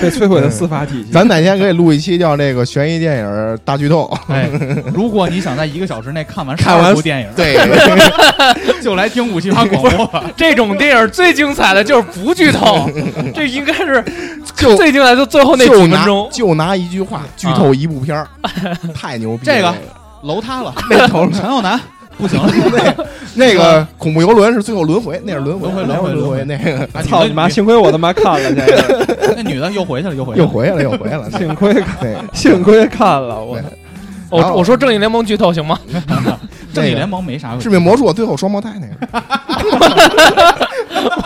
[0.02, 1.12] 被摧毁的司法体系。
[1.12, 4.12] 咱哪天可以录一期叫那个悬疑电影大剧透？
[4.28, 4.50] 哎，
[4.94, 7.58] 如果你想在一个小时内看完十看完二部电影，对，
[8.84, 10.26] 就来听五七八广播吧。
[10.36, 12.90] 这种电影最精彩的就是不剧透，
[13.34, 14.04] 这应该是
[14.56, 16.28] 就最精彩就最后那几分钟。
[16.32, 18.28] 就拿一句话剧透一部片儿，
[18.94, 19.46] 太牛逼！
[19.46, 19.74] 这个
[20.24, 21.80] 楼塌了，那头陈浩南
[22.22, 22.54] 不行 了，
[23.36, 27.50] 那那个恐怖游轮是最后轮回，那是轮回，轮回轮轮回回那个啊操你妈！
[27.50, 30.46] 幸亏我他妈看了这个， 那女的又回去了，又回去了。
[30.46, 31.32] 又回来了，又回来了。
[31.32, 31.98] 幸亏看，
[32.34, 33.60] 幸亏看了我
[34.30, 35.80] 我我说正义联盟剧透行吗？
[36.74, 39.24] 正义联盟没啥致命魔术最后双胞胎那个，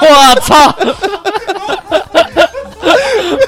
[0.01, 0.73] 我操！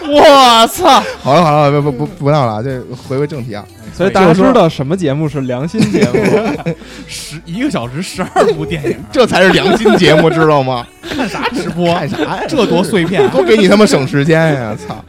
[0.09, 1.01] 我操！
[1.21, 3.65] 好了好了，不不不不闹了，这回归正题啊。
[3.93, 6.73] 所以大家知道什么节目是良心节目？
[7.07, 10.85] 十一个小时十二部电影，这才是良心节目，知道吗？
[11.01, 11.93] 看啥直播？
[11.95, 12.43] 看啥呀？
[12.47, 13.29] 这多碎片啊！
[13.31, 14.75] 多给你他妈省时间呀！
[14.75, 15.03] 操！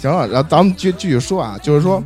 [0.00, 2.00] 行了，然后咱们继继续说啊，就是说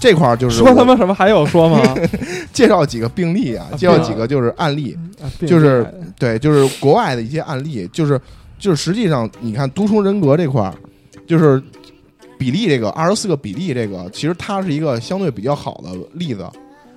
[0.00, 1.80] 这块儿就是说他妈什么还有说吗？
[2.52, 5.86] 介绍几个病例啊，介绍几个就是案例，啊就是
[6.18, 8.20] 对，就是国外的一些案例，就是
[8.58, 10.74] 就是实际上你看独重人格这块儿，
[11.28, 11.62] 就是
[12.38, 16.48] 比例这个二十四个比例这个，其实它是一个相对比较好的例子，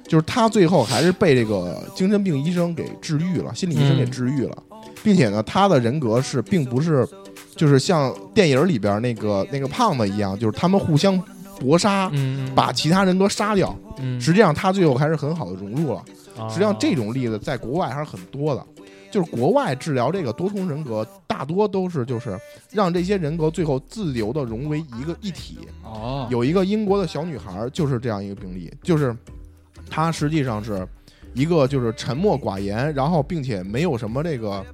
[0.08, 4.58] 就是他最后还是被这个精神病医生给治愈了，心理医生给嗯治愈了，
[5.04, 7.08] 并且呢，他的人格是并不是
[7.56, 11.22] 就是像电影里边那个那个胖子一样，就是他们互相
[11.60, 12.10] 搏杀。
[12.14, 14.20] 嗯，把其他人格杀掉，嗯。
[14.20, 16.04] 实际上他最后还是很好的融入了。
[16.50, 18.66] 实际上这种种例子在国外还是很多的，
[19.12, 22.40] 就是国外治疗这个多重人格，大多都是就是
[22.72, 25.58] 让这些人格最后自由的融为一个一体。
[25.84, 29.16] 哦，有一个英国的小女孩就是这样一个病例，就是
[29.90, 30.88] 她实际上是
[31.34, 34.66] 一个就是沉默寡言，然后并且没有什么这个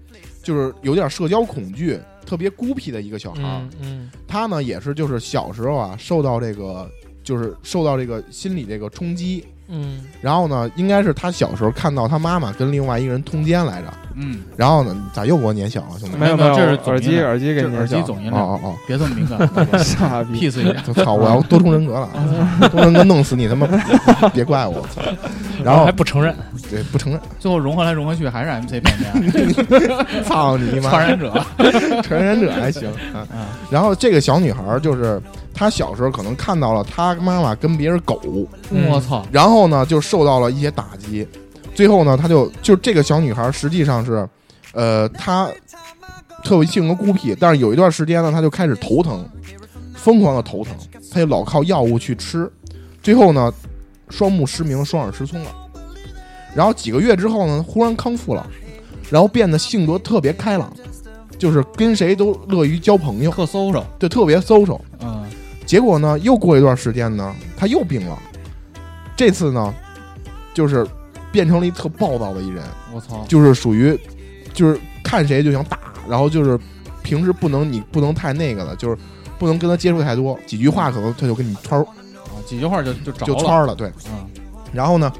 [0.44, 6.90] 就是有点社交恐惧，特别孤僻的一个小孩嗯她呢也是就是小时候啊受到这个
[7.24, 16.18] 就是受到这个心理这个冲击，嗯然后呢，应该是他小时候看到他妈妈跟另外一个人通奸来着，嗯，然后呢，咋又给我撵小了，兄弟？
[16.18, 20.76] 没有没有，这是耳机耳机给你这耳机总音量，哦哦别这么敏感哦， 傻逼，，peace 一点。
[20.88, 21.14] 哦， 操！
[21.14, 22.10] 我要多重人格了，
[22.70, 23.68] 多重人格弄死你，他妈
[24.34, 25.02] 别怪我，操！
[25.64, 26.36] 然后还不承认，
[26.70, 30.90] 对不承认，最后融合来融合去还是 MC 变面，操你妈！
[30.92, 31.34] 传染者。
[32.04, 33.26] 传染者还行啊。
[33.72, 35.20] 然后这个小女孩就是
[35.56, 38.22] 她小时候可能看到了他妈妈跟别人狗，
[38.70, 38.90] 嗯。
[38.90, 39.26] 我操！
[39.32, 41.26] 然后呢就受到了一些打击，
[41.74, 44.28] 最后呢他就就这个小女孩实际上是，
[44.74, 45.50] 呃，她
[46.44, 49.26] 特别性格孤僻，但是有一段时间呢她就开始头疼，
[49.96, 50.76] 疯狂的头疼，
[51.10, 52.52] 她就老靠药物去吃，
[53.02, 53.52] 最后呢
[54.10, 55.50] 双目失明，双耳失聪了。
[56.54, 58.46] 然后几个月之后呢，忽然康复了，
[59.10, 60.72] 然后变得性格特别开朗，
[61.38, 64.80] 就是跟谁都乐于交朋友，特搜搜，就特别 social。
[65.02, 65.25] 嗯，
[65.66, 68.18] 结果呢，又过一段时间呢，他又病了。
[69.16, 69.74] 这次呢，
[70.54, 70.86] 就是
[71.32, 73.26] 变成了一特暴躁的一人，我操！
[73.28, 73.98] 就是属于
[74.54, 76.60] 就是看谁就想打，然后就是
[77.02, 78.98] 平时不能你不能太那个了，就是
[79.40, 81.96] 不能跟他接触太多，几句话可能他就跟你圈儿啊
[82.46, 83.12] 几句话就就。
[83.12, 83.88] 就圈儿了，对。
[84.08, 84.28] 嗯，
[84.72, 85.12] 然后呢，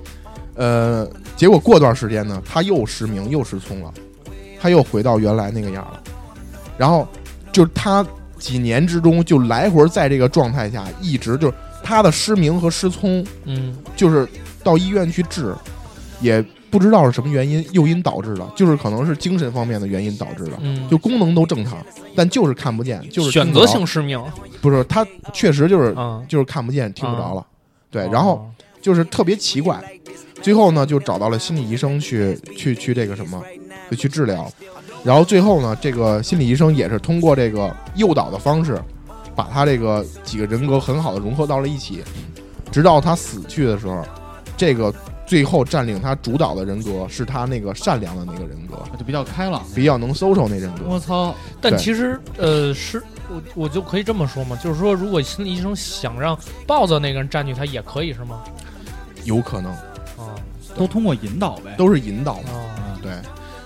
[0.56, 3.94] 呃，结果过段时间呢，他又失明又失聪了，
[4.60, 6.04] 他又回到原来那个样了。
[6.78, 7.08] 然后
[7.52, 8.06] 就是他
[8.38, 13.76] 几年之中就来回在这个状态下，一直就是他的失明和失聪，嗯。
[13.96, 14.28] 就是
[14.64, 15.54] 到医院去治，
[16.20, 20.54] 也不知道是什么原因诱因导致的，就是可能是精神方面的原因导致的。
[20.60, 21.78] 嗯，就功能都正常，
[22.16, 24.22] 但就是看不见，就是选择性失明。
[24.62, 27.46] 不是他确实就是啊，就是看不见听不着了，
[27.90, 28.50] 对，哦然后
[28.82, 29.82] 就是特别奇怪，
[30.42, 33.42] 最后呢就找到了心理医生去去去这个什么，
[33.90, 34.52] 就去治疗，
[35.06, 38.82] 然后最后呢这个心理医生也是通过这个诱导的方式，
[39.36, 42.04] 把他这个几个人格很好的融合到了一起，
[42.72, 44.04] 直到他死去的时候，
[44.58, 44.92] 这个
[45.28, 49.64] 最后占领他主导的人格是他那个善良的那个人格，就比较开朗。
[49.76, 58.42] 比较能 social 那人格，我操，但其实呃，是我我就可以这么说嘛，就是说，如果心理医生想让暴躁那个人占据他，也可以是吗？
[59.24, 59.72] 有可能。
[59.72, 60.34] 啊
[60.78, 61.74] 都通过引导呗。
[61.78, 62.50] 都是引导嘛。
[62.52, 63.14] 啊，对，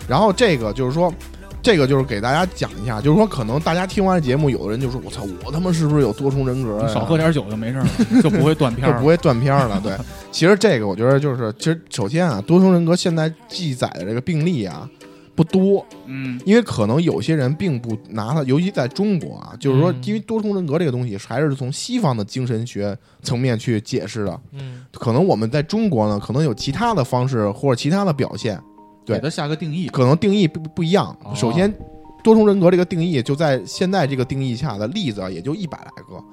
[0.10, 1.13] 然后这个就是说，
[1.62, 7.88] 这个就是给大家讲一下，就是说，可能大家听完节目，有的人就说：“我操，我他妈是不是有多重人格、啊？”少喝点酒就没事了，
[8.24, 9.06] 就不会断片儿就不。
[9.06, 9.80] 会断片儿了。
[9.84, 9.93] 对，
[10.32, 14.89] 其实这个我觉得就是，其实首先啊，多重人格现在记载的这个病例啊
[15.36, 28.60] 不多，嗯，因为可能有些人并不拿它，尤其在中国啊，就是说嗯，因为多重人格这个东西还是从西方的精神学层面去解释的，嗯可能我们在中国呢，可能有其他的方式或者其他的表现。
[29.10, 29.88] 对给它下个定义。
[29.89, 31.32] 可能定义不不一样哦。
[31.36, 31.74] 首先，
[32.24, 36.24] 多重人格这个定义就在现在这个定义下的例子啊也就一百来个，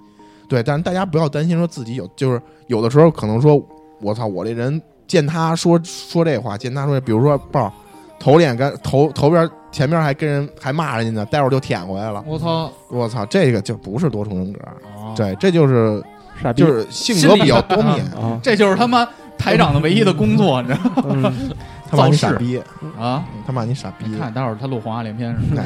[0.49, 0.63] 对。
[0.63, 3.61] 但是大家不要担心说自己有，就是有的时候可能说，
[4.01, 7.73] 我操，我这人见他说说这话，见他说，比如说豹
[8.19, 12.25] 头脸跟头头边前面还跟人还骂人家呢，待会儿就舔回来了。
[12.27, 14.61] 我操，我操，这个就不是多重人格，
[14.97, 16.03] 哦，对，这就是
[16.43, 19.07] 傻逼就是性格比较多面，啊，这就是他妈
[19.39, 21.33] 台长的唯一的工作，你知道吗？
[21.35, 21.51] 嗯
[21.91, 22.61] 他骂你傻逼，
[22.99, 23.23] 啊？
[23.47, 25.63] 他骂你傻逼你，看，待会儿他录《黄花连篇》是吧？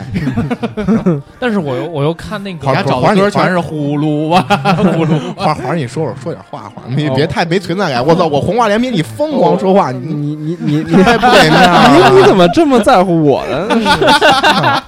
[1.06, 8.04] 哎， 但是我又我又看那个人家找的歌全是呼噜哇呼噜，花花，你说说说点话话，你别太没存在感。
[8.04, 12.10] 我操，我红花连篇，你疯狂说话，你你你你你你太不给面儿了。
[12.12, 13.68] 你 你怎么这么在乎我呢？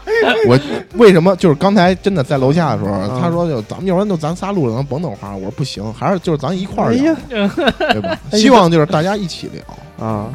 [0.46, 0.58] 我
[0.94, 5.34] 为什么就是刚才真的在楼下的时候，嗯他说就咱们要不然就咱仨录了，咱甭等花。
[5.34, 8.16] 我说不行，还是就是咱一块儿聊对吧？
[8.32, 10.06] 希望就是大家一起聊。
[10.06, 10.26] 啊，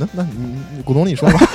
[0.00, 1.38] 那那你你股东你说吧，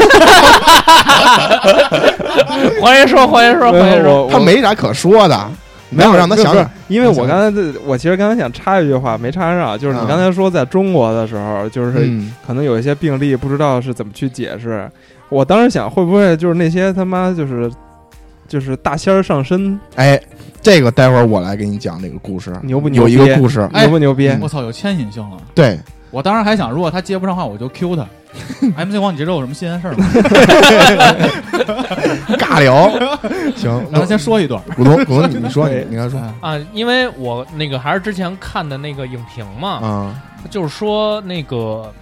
[2.80, 5.50] 黄爷说，黄爷说，黄爷说，我他没啥可说的，
[5.90, 6.56] 没有让他想。
[6.88, 14.88] 因为我刚才这我其实刚才想插一句话没插上，就是你嗯刚才说在中国的时候，就是嗯，可能有一些病例不知道是怎么去解释。
[15.30, 17.72] 我当时想，会不会就是那些他妈就是
[18.48, 20.22] 就是大仙儿上身，哎，
[20.62, 23.14] 这个待会儿我来给你讲这个故事，牛不牛有逼？
[23.14, 24.30] 一个故事，哎牛不牛逼？
[24.40, 25.38] 我操，有牵引性了。
[25.56, 25.80] 对，
[26.16, 28.08] 我当时还想，如果他接不上话，我就 Q 他。
[28.78, 30.06] MC 王，你这周有什么新鲜事儿吗？
[32.40, 32.90] 尬聊。
[33.58, 34.64] 行，让他先说一段。
[34.78, 41.94] 股东股东你你说你你刚才说啊，因为我那个还是之前看的那个影评嘛，啊，就是说那个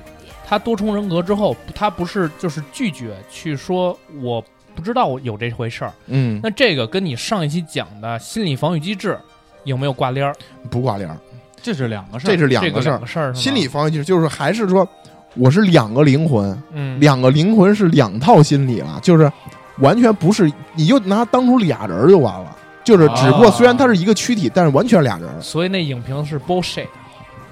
[0.45, 4.43] 他多重人格之后，他不是就是拒绝去说我
[4.75, 5.93] 不知道有这回事儿。
[6.05, 9.17] 嗯，那这个跟你上一期讲的心理防御机制
[9.63, 10.35] 有没有挂链儿？
[10.69, 11.17] 不挂链儿，
[11.63, 13.01] 这是两个事儿，这是两个事儿两。
[13.01, 14.87] 个事儿，心理防御机制就是还是说，
[15.35, 19.31] 我是两个灵魂，嗯两个灵魂是两套心理了，就是
[19.79, 22.55] 完全不是，你就拿它当出俩人儿就完了。
[22.83, 25.41] 就是只不过啊虽然它是一个躯体，但是完全俩人儿。
[25.41, 26.85] 所以那影评是 bullshit。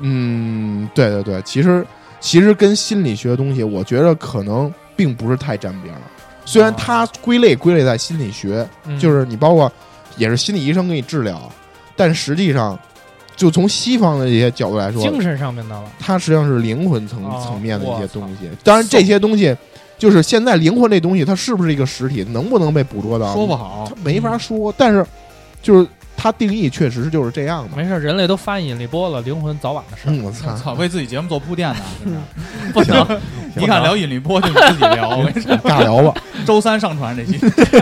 [0.01, 1.85] 嗯，对对对，其实
[2.19, 6.01] 其实跟心理学的东西，我觉得可能并不是太沾边了。
[6.43, 9.71] 虽然它归类归类在心理学，嗯就是你包括
[10.17, 11.49] 也是心理医生给你治疗，
[11.95, 12.77] 但实际上
[13.41, 15.83] 就从西方的这些角度来说，精神上面的了。
[15.99, 18.47] 它实际上是灵魂层、哦层面的一些东西。
[18.63, 19.57] 当然，这些东西
[19.97, 23.95] 就是现在灵魂这东西，它是不是一个实体，能不能被捕捉到，说不好它。
[24.03, 24.71] 没法说。
[24.77, 25.03] 但是
[25.59, 27.75] 就是它定义确实就是这样的。
[27.75, 30.03] 没事，人类都发引力波了，灵魂早晚的事。
[30.05, 32.19] 嗯，我操，为自己节目做铺垫呢， 真是。
[32.73, 33.19] 不行，
[33.55, 36.21] 你敢聊引力波就你自己聊，没事，尬聊吧。
[36.45, 37.39] 周三上传这期。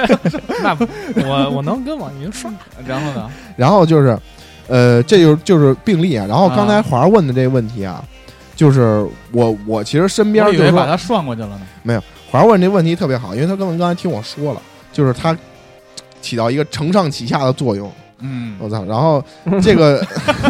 [0.64, 0.88] 那不
[1.26, 2.50] 我我能跟网云说。
[2.88, 3.30] 然后呢？
[3.58, 4.18] 然后就是，
[4.70, 6.26] 呃，这就就是病例啊。
[6.28, 8.04] 然后刚才啊华儿问的这个问题啊，
[8.56, 11.62] 就是我我其实身边就是说，我以为把他涮过去了呢。
[11.84, 14.62] 没有华儿问这问题特别好，因为他刚才刚才听我说了，
[14.94, 15.36] 就是他
[16.22, 17.92] 起到一个承上启下的作用。
[18.22, 18.84] 嗯，我操！
[18.84, 19.24] 然后
[19.62, 20.06] 这个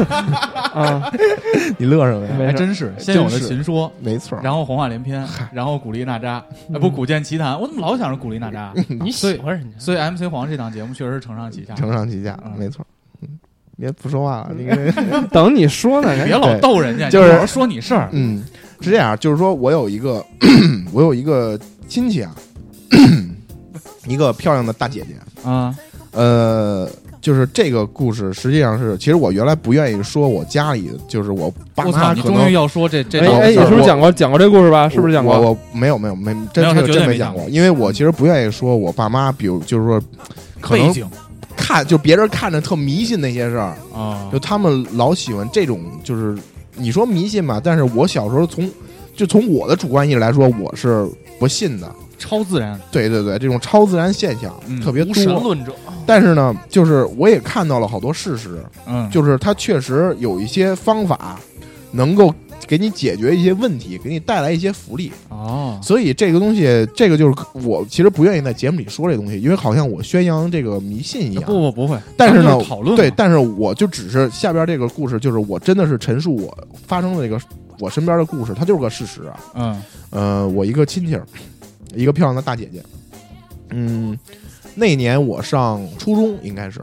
[0.73, 1.11] 啊，
[1.77, 2.33] 你乐什么呀？
[2.35, 6.43] 没事还真是先有的真是秦说，没错儿，然后红话连篇，然后古力娜扎，
[6.73, 8.73] 哎，不，古剑奇谭，我怎么老想着古力娜扎？
[8.99, 9.77] 你喜欢人家？
[9.77, 11.75] 所以 MC 黄这档节目确实是承上启下。
[11.75, 12.85] 承上启下，嗯没错儿。
[13.79, 18.09] 嗯，别不说话了，你看，等你说呢， 别老逗人家，就是说你事儿。
[18.11, 18.43] 嗯，
[18.81, 20.23] 是这样，就是说我有一个
[20.91, 21.57] 我有一个
[21.87, 22.35] 亲戚啊，
[24.05, 25.49] 一个漂亮的大姐姐。
[25.49, 25.73] 啊，
[26.11, 26.89] 呃，
[27.21, 31.99] 就是这个故事，实际上是，其实我原来不愿意说我家里，就是我爸我操！
[31.99, 34.89] 妈可能你终于要说这这哎哎，你是不是讲过讲过这故事吧？
[34.89, 35.39] 是不是讲过？
[35.39, 40.01] 我我没有没有没真没有他这个绝对没讲真没讲过，因为我其实不愿意说我爸妈，比如就是说，
[40.59, 41.09] 可能背景
[41.69, 46.35] 看就别人看着特迷信那些事儿，啊就他们老喜欢这种，就是
[46.75, 48.67] 你说迷信吧，但是我小时候从
[49.15, 51.07] 就从我的主观意识来说，我是
[51.37, 51.87] 不信的。
[52.17, 55.73] 超自然，对对对，这种超自然现象嗯特别无神多，论者，
[56.07, 61.39] 但是呢，就是我也看到了好多事实，嗯，就是它确实有一些方法
[61.91, 62.33] 能够
[62.69, 65.11] 给你解决一些问题，给你带来一些福利。
[65.29, 67.33] 哦，所以这个东西，这个就是
[67.65, 71.43] 我其实不愿意在节目里说这东西，因为好像我宣扬这个迷信一样。
[71.45, 76.55] 不不不会，但是呢讨论对，但是我就只是下边这个故事，就是我真的是陈述我
[76.85, 77.41] 发生的这个
[77.79, 79.39] 我身边的故事，它就是个事实啊。
[79.55, 81.17] 嗯呃，我一个亲戚，
[81.95, 82.83] 一个漂亮的大姐姐，
[83.71, 84.15] 嗯，
[84.75, 86.79] 那年我上初中应该是，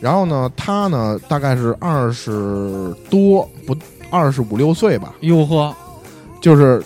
[0.00, 3.74] 然后呢，她呢大概是二十多不
[4.12, 5.74] 二十五六岁吧，哟呵，
[6.40, 6.82] 就是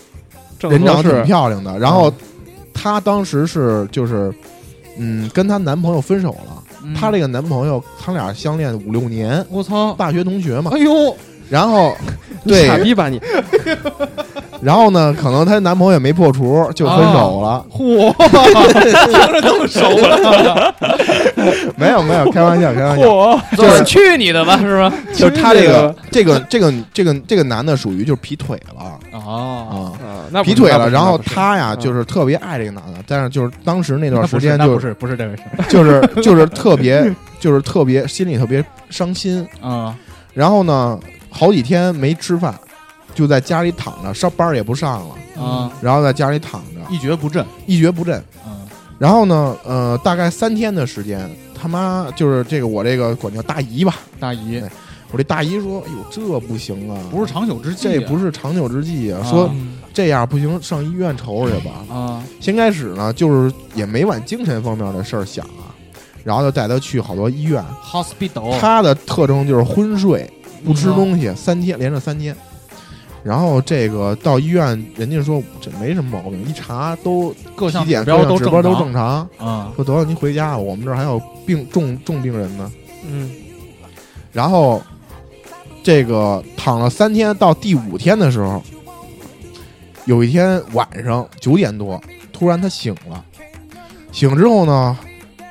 [0.60, 2.10] 人长得挺，漂亮的，然后
[2.72, 4.32] 她当时是就是
[4.96, 6.94] 嗯跟她男朋友分手了，嗯。
[6.94, 11.16] 她这个男朋友他俩相恋五六年，我操，大学同学嘛，哎呦，
[11.50, 11.96] 然后
[12.44, 12.66] 对。
[12.70, 13.20] 傻，逼吧你？
[14.60, 17.64] 然后呢，可能她男朋友也没破除就分手了。
[17.70, 18.12] 嚯，
[19.06, 20.74] 听着那么熟了，
[21.76, 24.92] 没有没有，开玩笑开玩笑，嚯，就是去你的吧，是吧？
[25.14, 28.98] 就是他这个这个这个这个这个男的属于就是劈腿了。
[29.12, 35.42] 哦，啊，啊，那不劈腿了，然后他呀嗯就是特别爱这个男的，但是就是当时那段时间就是不是这回事。
[35.68, 39.94] 就是就是特别就是特别心里特别伤心，啊，
[40.32, 40.98] 然后呢
[41.30, 42.54] 好几天没吃饭，
[43.16, 46.94] 就在家里躺着，上班也不上了，啊，然后在家里躺着。
[46.94, 48.22] 一蹶不振，一蹶不振。
[48.46, 48.52] 嗯。
[48.98, 54.62] 然后呢，呃，大概三天的时间，他妈就是这个我这个管叫大姨吧，大姨。
[55.12, 59.30] 我这大姨说：“哎呦，这不行啊，不是长久之计啊，这不是长久之计啊，啊。
[59.30, 59.50] 说
[59.94, 61.72] 这样不行，上医院瞅瞅去吧。
[61.88, 65.70] 啊，先开始呢，就是也没往精神方面的事儿想啊，
[66.24, 67.64] 然后就带他去好多医院。
[67.82, 70.28] hospital，他的特征就是昏睡，
[70.64, 70.94] 不吃嗯。
[70.94, 72.36] 东西，三天连着三天。
[73.26, 79.28] 然后这个到医院，人家说这没什么毛病，一查都各项体检指标都各项指标都正正常。
[79.36, 82.70] 啊，说得了，您回家吧，我们这儿还有病重重病人呢。
[83.04, 83.28] 嗯，
[84.32, 84.80] 然后
[85.82, 88.62] 这个躺了三天，到第五天的时候，
[90.04, 92.00] 有一天晚上九点多，
[92.32, 93.24] 突然他醒了。
[94.12, 94.96] 醒之后呢，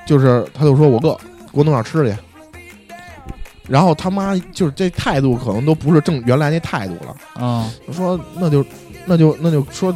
[0.07, 1.13] 就是他就说：“我饿，
[1.51, 2.17] 给我弄点吃的去。”
[3.67, 7.45] 然后他妈就是这态度可能都不是正原来那态度了。
[7.45, 8.65] 啊，说那就
[9.05, 9.95] 那就那就说，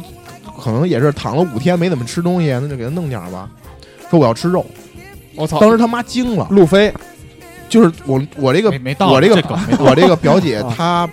[0.60, 3.50] 可能也是躺了五天没怎么吃东西，那就给他弄点儿吧。
[4.10, 4.66] 说我要吃肉，
[5.34, 6.92] 我操，当时他妈惊了，路飞。
[7.68, 8.68] 就是我我这个
[9.06, 10.74] 我这个我这个表姐啊。
[10.76, 11.08] 她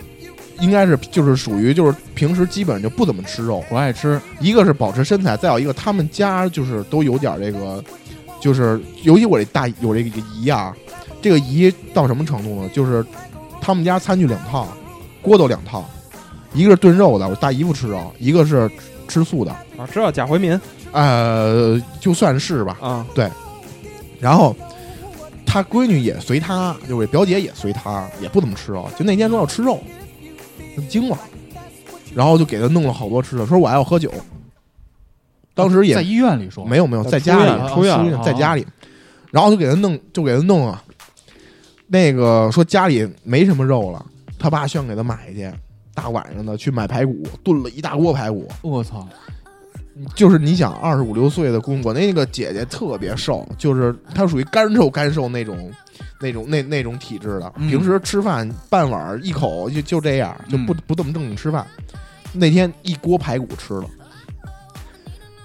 [0.59, 7.83] 应该是就是属于就是平时基本上就不怎么吃肉，不爱吃，一个是保持身材，再有一个他们家就是都有点这个，
[8.39, 10.75] 就是尤其我这大有这个姨啊，
[11.21, 12.69] 这个姨到什么程度呢？
[12.69, 13.05] 就是
[13.59, 14.67] 他们家餐具两套，
[15.21, 15.83] 锅都两套，
[16.53, 18.69] 一个是炖肉的，我大姨夫吃肉，一个是
[19.07, 20.59] 吃素的，啊，知道贾回民
[20.91, 22.77] 呃，就算是吧。
[22.81, 23.29] 啊，对
[24.19, 24.55] 然后
[25.45, 28.89] 他闺女也随他，就是我表姐也随他，也不怎么吃肉。
[28.97, 29.81] 就那天说要吃肉，
[30.75, 31.17] 他惊了，
[32.13, 34.11] 然后就给他弄了好多吃的，说我还要喝酒。
[35.57, 38.65] 当时也在医院里说没有没有在在家里出院了在家里，
[39.31, 40.81] 然后就给他弄就给他弄啊，
[41.87, 44.05] 那个说家里没什么肉了，
[44.39, 45.51] 他爸需要给他买去。
[45.97, 48.47] 大晚上的去买排骨，炖了一大锅排骨。
[48.61, 49.09] 我操，
[50.13, 55.71] 就是你想，二十五六岁的姑，我那个姐姐特别瘦，就是她属于干瘦干瘦那种，
[56.21, 57.51] 那种那那种体质的。
[57.55, 61.65] 嗯平时吃饭半碗一口就就这样，就不、嗯不怎么正经吃饭。
[62.31, 63.85] 那天一锅排骨吃了，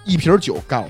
[0.04, 0.88] 一瓶酒干了。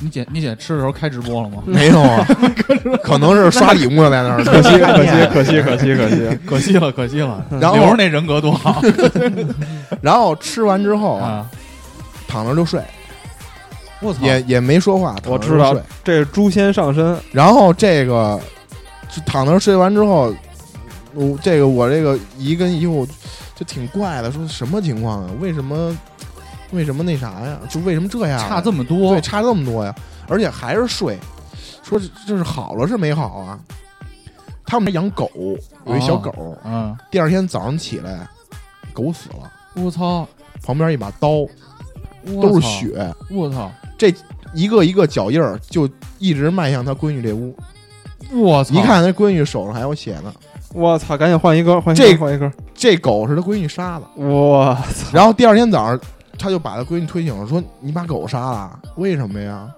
[0.00, 1.60] 你姐你姐吃的时候开直播了吗？
[1.66, 2.24] 没有啊，
[3.02, 4.44] 可能是刷礼物呢在那儿。
[4.44, 7.44] 可惜可惜可惜可惜可惜，可惜了，可惜了。
[7.60, 8.80] 然后那人格多好
[10.00, 11.50] 然后吃完之后啊，啊！
[12.28, 12.80] 躺那儿就睡，
[14.00, 15.16] 我操，也也没说话。
[15.26, 18.38] 我知道就睡这是诛仙上身，然后这个
[19.10, 20.32] 就躺那儿睡完之后，
[21.12, 23.04] 我这个我这个姨跟姨夫
[23.56, 25.30] 就挺怪的，说什么情况啊？
[25.40, 25.96] 为什么
[26.70, 27.58] 为什么那啥呀？
[27.68, 28.48] 就为什么这样啊？
[28.48, 29.94] 差这么多对，差这么多呀？
[30.28, 31.18] 而且还是睡，
[31.82, 33.58] 说这这是好了是没好啊？
[34.66, 35.30] 他们家养狗，
[35.86, 38.28] 有一小哦狗，嗯，第二天早上起来，
[38.92, 39.50] 狗死了，
[39.82, 40.28] 我操，
[40.62, 41.46] 旁边一把刀，
[42.26, 43.10] 都是血。
[43.30, 44.12] 我操，这
[44.52, 45.88] 一个一个脚印儿就
[46.18, 47.56] 一直迈向他闺女这屋，
[48.30, 48.74] 我操！
[48.74, 50.30] 一看他闺女手上还有血呢。
[50.74, 52.52] 我操，赶紧换一个，换一这根，换一个。
[52.74, 55.98] 这狗是他闺女杀的，我操，然后第二天早上
[56.38, 58.78] 他就把他闺女推醒了，说：“你把狗杀了？
[58.96, 59.68] 为什么呀？”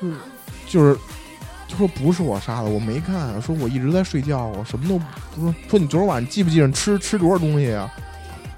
[0.00, 0.16] 嗯，
[0.66, 0.98] 就是
[1.68, 4.98] 就说不是我杀的，我没看，说我一直在睡觉，我什么都
[5.34, 5.54] 不说。
[5.68, 7.88] 说你昨儿晚上记不记着吃吃多少东西呀？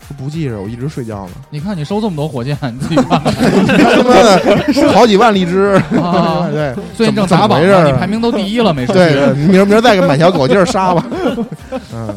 [0.07, 1.32] 说不记着，我一直睡觉呢。
[1.49, 8.92] 你看你收这么多火箭，你自己看看，他妈的好几万荔枝，啊 对最近正怎么砸榜怎么回事儿，你排名都第一了，没事。
[8.92, 11.05] 对对，明儿明儿再给买条狗劲儿杀吧。
[11.92, 12.14] 嗯，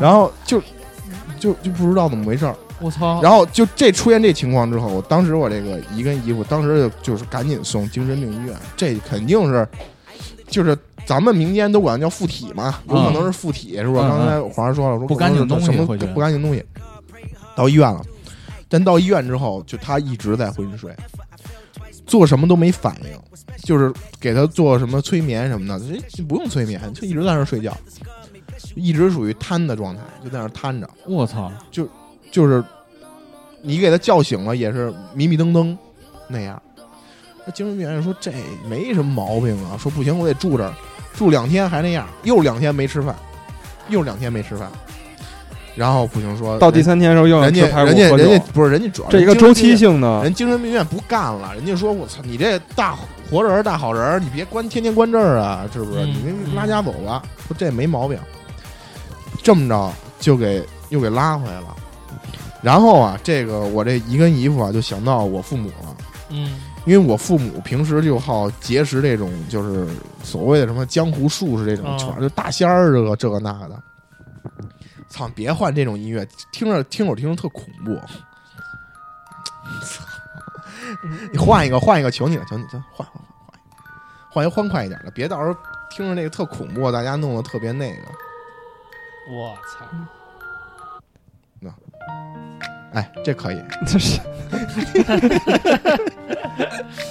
[0.00, 0.60] 然后就
[1.38, 2.54] 就就不知道怎么回事儿。
[2.80, 3.20] 我操！
[3.22, 9.68] 然后就这出现这情况之后，我当时我这个姨跟姨夫当时就就是赶紧送精神病医院，这肯定是
[10.48, 14.00] 就是咱们民间都管它叫附体嘛，有可能是附体，是吧？
[14.02, 16.64] 嗯刚才皇上说了，说不干净东西什么不干净东西，
[17.54, 18.02] 到医院了，
[18.68, 20.94] 但到医院之后，就他一直在昏睡，
[22.06, 23.18] 做什么都没反应，
[23.62, 27.76] 就是给他做什么催眠什么的，这不用催眠，就一直在那睡觉，
[28.74, 30.88] 一直属于瘫的状态，就在那瘫着。
[31.06, 31.50] 我操！
[31.70, 31.88] 就
[32.32, 32.62] 是
[33.62, 35.76] 你给他叫醒了，也是迷迷瞪瞪
[36.28, 36.60] 那样。
[37.44, 38.32] 那精神病院说这
[38.68, 40.72] 没什么毛病啊，说不行，我得住这儿，
[41.14, 43.16] 住两天还那样，又两天没吃饭，
[43.88, 44.70] 又两天没吃饭，
[45.74, 52.94] 然后不行说到第三天的时候又人家人家人家不是人家主要这一个周期，性的，人精神病院不干了，人家说我操，你这大
[53.30, 56.00] 活人儿大好人儿，你别关天天关这儿啊，是不是？
[56.04, 58.18] 嗯你拉家走吧，说这没毛病，
[59.42, 61.76] 这么着就给又给拉回来了。
[62.62, 65.96] 然后啊，这个我这姨跟姨夫啊，就想到我父母了，
[66.30, 69.86] 嗯因为我父母平时就好结识这种就是
[70.22, 73.82] 所谓的什么江湖术士这种哦全是就大仙儿这个这个那个的。
[75.08, 77.94] 操，别换这种音乐，听着听着听着特恐怖。
[79.84, 80.04] 操，
[81.32, 83.22] 你换一个，换一个，求你了，求你，咱换换换
[84.30, 85.54] 换换一个欢快一点的，别到时候
[85.90, 88.02] 听着那个特恐怖，大家弄得特别那个。
[89.30, 89.84] 我操！
[92.92, 93.56] 哎，这可以。
[93.86, 94.20] 这是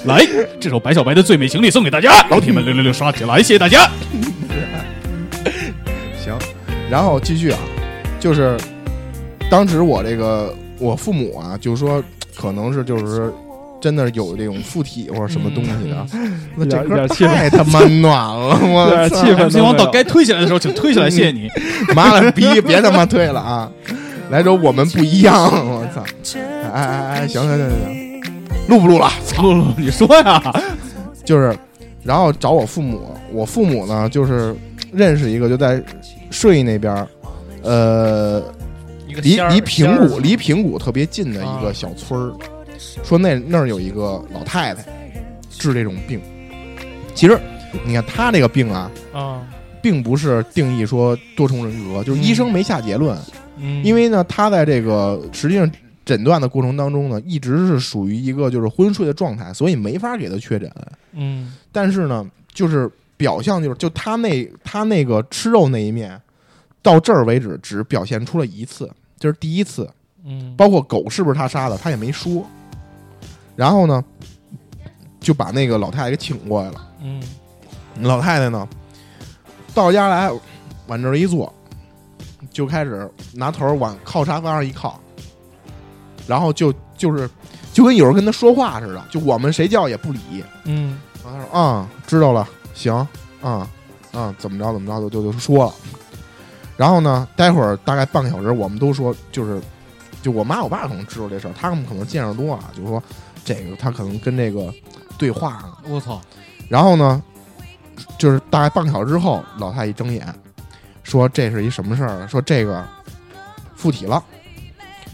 [0.06, 0.26] 来，
[0.60, 3.90] 这首白小白的《最美情侣》送给大家，老铁们六六六刷起来，谢谢大家。
[6.22, 6.38] 行，
[6.90, 7.60] 然后继续啊，
[8.20, 8.58] 就是
[9.50, 12.04] 当时我这个我父母啊，就说
[12.36, 13.32] 可能是就是
[13.82, 16.06] 真的有这种附体或者什么东西的，
[16.58, 21.48] 那这歌一点点气氛太他妈暖了，我气氛都希望到该推起来的时候，请推起来，谢谢你。
[21.96, 23.72] 妈了逼，别他妈推了啊！
[24.30, 25.34] 来着我们不一样，
[25.68, 26.04] 我操！
[26.72, 28.22] 哎哎哎，行行行行行，
[28.68, 29.10] 录不录了？
[29.42, 30.42] 录录， 你说呀？
[31.26, 31.56] 就是，
[32.04, 34.56] 然后找我父母，我父母呢就是
[34.92, 35.82] 认识一个就在
[36.30, 37.08] 顺义那边儿，
[37.64, 38.44] 呃，
[39.08, 42.34] 离离平谷离平谷特别近的一个小村儿，
[43.04, 44.84] 说那那儿有一个老太太
[45.50, 46.22] 治这种病。
[47.16, 47.38] 其实
[47.86, 49.42] 你看她这个病啊，啊，
[49.82, 53.18] 并不是定义说多重人格，就是医生没下结论，
[53.60, 55.70] 嗯，因为呢，他在这个实际上
[56.06, 60.72] 诊断的过程当中呢，一直是属于一个就是昏睡的状态，所以没法给他确诊。
[61.14, 66.20] 嗯但是呢，就是表象就是就他那他那个吃肉那一面，
[66.82, 68.90] 到这儿为止只表现出了一次，
[69.20, 69.90] 就是第一次。
[70.26, 72.46] 嗯，包括狗是不是他杀的，他也没说。
[73.56, 74.04] 然后呢，
[75.20, 76.88] 就把那个老太太给请过来了。
[77.02, 77.22] 嗯
[78.02, 78.68] 老太太呢，
[79.74, 80.30] 到家来
[80.88, 81.54] 往这儿一坐，
[82.60, 85.00] 就开始拿头往靠沙发上一靠，
[86.28, 87.30] 然后就就是
[87.72, 90.44] 就跟有人跟他说话似的，就我们谁叫也不理。
[90.66, 92.94] 嗯然后他说：“啊、知道了，行，
[93.42, 93.66] 啊、
[94.12, 95.74] 啊、怎么着怎么着就就就说了。”
[96.76, 99.62] 然后呢，待会儿大概半个小时，我们都说就是，
[100.22, 103.02] 就我妈我爸可能知道这事儿，他们可能见识多啊，就说
[103.46, 104.70] 这个他可能跟这个
[105.18, 105.78] 对话呢。
[105.88, 106.20] 我操！
[106.68, 107.24] 然后呢，
[108.18, 110.28] 就是大概半个小时之后，老太一睁眼，
[111.10, 112.28] 说这是一什么事儿？
[112.28, 112.86] 说这个
[113.76, 114.24] 附体了。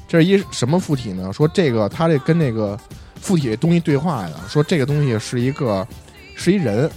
[0.07, 1.33] 这是一什么附体呢？
[1.33, 2.77] 说这个他这跟那个
[3.19, 5.85] 附体这东西对话呀，说这个东西是一个
[6.35, 6.89] 是一人，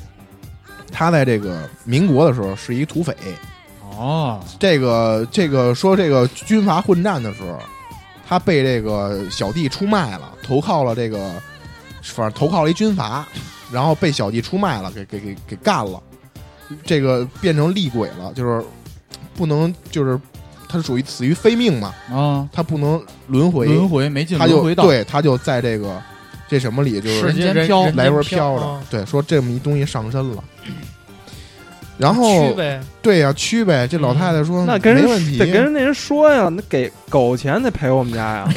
[0.93, 3.17] 他在这个民国的时候是一土匪。
[3.97, 7.59] 哦，这个这个说这个军阀混战的时候，
[8.29, 11.33] 他被这个小弟出卖了，投靠了这个，
[12.03, 13.27] 反正投靠了一军阀，
[13.73, 16.01] 然后被小弟出卖了，给给给给干了，
[16.85, 18.65] 这个变成厉鬼了，就是
[19.39, 20.19] 不能就是
[20.69, 25.97] 他是属于死于非命嘛，啊，他不能轮回，轮回没进他就轮回道，对他就在这个
[26.49, 27.85] 这什么里就是人间人飘。
[27.85, 30.43] 人来回飘着，啊对，说这么一东西上身了。
[31.97, 32.53] 然后
[33.03, 33.87] 对呀、蛆呗。
[33.89, 38.49] 这老太太说：“那跟人没问题，得跟人那人说呀，那给狗钱得赔我们家呀。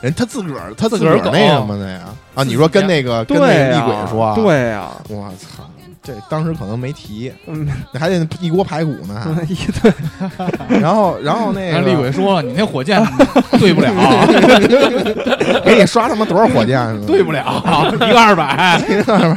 [0.00, 5.68] 人他自个儿他自自个儿儿那什么的呀啊，你说跟那个跟那对个厉呀，鬼说啊，对呀，我操，
[6.08, 9.38] 这当时可能没提，嗯，还得一锅排骨呢。
[9.46, 9.92] 一顿，
[10.80, 12.98] 然后然后那个厉鬼说了，你那火箭
[13.60, 13.90] 对不了，
[15.62, 17.06] 给你刷他妈多少火箭呢？
[17.06, 17.62] 对不了，
[17.94, 18.80] 一个二百，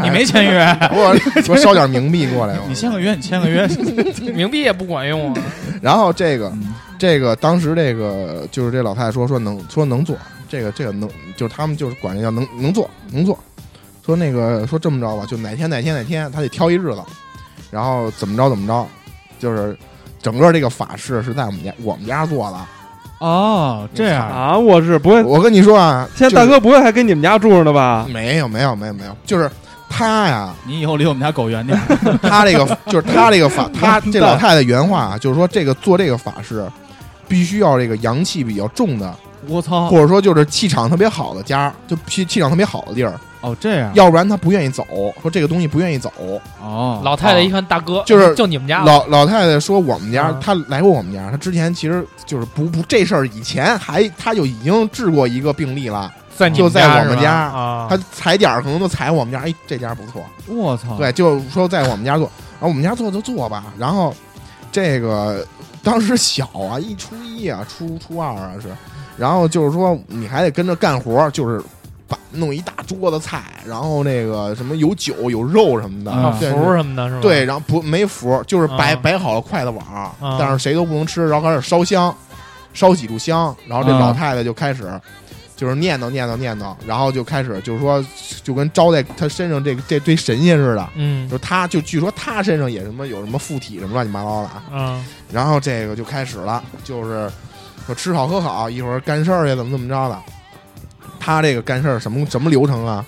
[0.02, 1.14] 你没签约，我
[1.50, 5.42] 我烧点冥币过来吧你签个约，你签个约，冥币也不管用啊。
[5.82, 10.16] 然后这个嗯这个当时这个就是这老太太说说能说能做，
[10.48, 13.38] 这个这个能就是他们就是管这叫能能做能做，
[14.06, 17.02] 说那个说这么着吧，就哪天哪天哪天他得挑一日子，
[17.70, 18.88] 然后怎么着怎么着，
[19.40, 19.78] 就是
[20.22, 22.58] 整个这个法事是在我们家我们家做的。
[23.20, 28.08] 哦，这样啊，我是不会，我跟你说啊，现在大哥不会还跟你们家住着呢吧？
[28.12, 29.48] 没有没有没有没有，就是
[29.88, 31.80] 他呀， 你以后离我们家狗远点。
[32.24, 36.68] 他这个就是他这个法，他这老太太原话啊，就是说这个做这个法事，
[37.28, 39.14] 必须要这个阳气比较重的，
[39.48, 39.88] 我操！
[39.88, 43.92] 或者说就是气场特别好的家，就气气场特别好的地儿，哦，这样。
[43.94, 44.86] 要不然他不愿意走，
[45.22, 46.12] 说这个东西不愿意走。
[46.62, 57.34] 哦，老太太一看大哥，就是就你们家老老太太说我们家啊，她来过我们家，她之前其实就是不不这事儿以前还她就已经治过一个病例了，在你就在我们家。
[57.34, 60.96] 啊，她踩点儿可能都踩我们家，哎，这家不错，我操！
[60.98, 62.30] 对，就说在我们家做，
[62.60, 63.66] 然后我们家做就做吧。
[63.78, 64.14] 然后
[64.72, 65.46] 这个
[65.84, 68.70] 当时小啊，一初一啊，初初二啊是，
[69.18, 71.62] 然后就是说你还得跟着干活，就是
[72.12, 77.22] 把弄一大桌子菜，然后那个什么有酒有肉什么的，啊对符什么的是吧？
[77.22, 79.84] 对，然后不没符，就是摆、啊摆好了筷子碗
[80.38, 82.14] 但是谁都不能吃，然后开始烧香，
[82.74, 84.92] 烧几炷香，然后这啊老太太就开始。
[85.54, 88.04] 就是念叨念叨念叨，然后就开始就是说，
[88.42, 97.30] 就跟招待他身上这个这堆神仙似的，嗯就他就据说他身上也什么有什么附体什么乱七八糟的啊，嗯然后这个就开始了，就是
[97.86, 100.20] 说吃好喝好，一会儿干事儿去怎么怎么着的。
[101.22, 103.06] 他这个干事儿什么什么流程啊？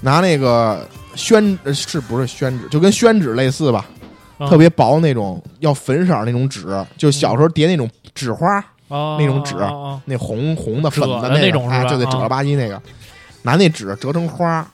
[0.00, 3.84] 拿那个宣呃是不是宣纸，就跟宣纸类似吧，
[4.38, 4.48] 啊。
[4.48, 6.66] 特别薄那种，要粉色那种纸，
[6.96, 9.54] 就小时候叠那种纸花，哦那种纸
[10.04, 11.90] 那红红的粉褶的的那种是吧？
[11.90, 12.80] 就得整了吧唧那个，
[13.42, 14.66] 拿那纸折成花，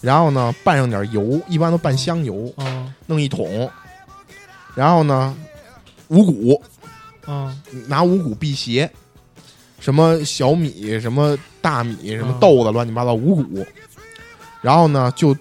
[0.00, 3.70] 然后呢拌上点油，一般都拌香油，嗯弄一桶，
[4.74, 5.34] 然后呢，
[6.08, 6.62] 五谷
[7.26, 8.90] 嗯拿五谷辟邪，
[9.84, 13.66] 什么小米、什么大米、什么嗯豆子，乱七八糟五谷，
[14.62, 15.36] 然后呢，就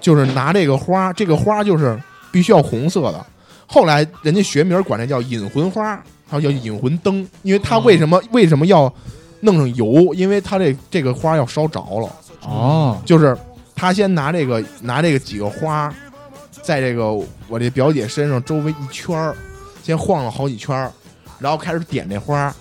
[0.00, 3.26] 就是拿这个花，这个花就是必须要红色的。
[3.66, 8.82] 后来人家学名管这叫引魂花，还有叫引魂灯，因为它为什么、为什么要
[9.40, 10.14] 弄上油？
[10.14, 12.08] 因为它这这个花要烧着了。
[12.42, 13.36] 哦，就是
[13.74, 15.92] 他先拿这个拿这个几个花，
[16.62, 17.12] 在这个
[17.48, 19.34] 我这表姐身上周围一圈儿，
[19.82, 20.92] 先晃了好几圈儿，
[21.40, 22.54] 然后开始点这花，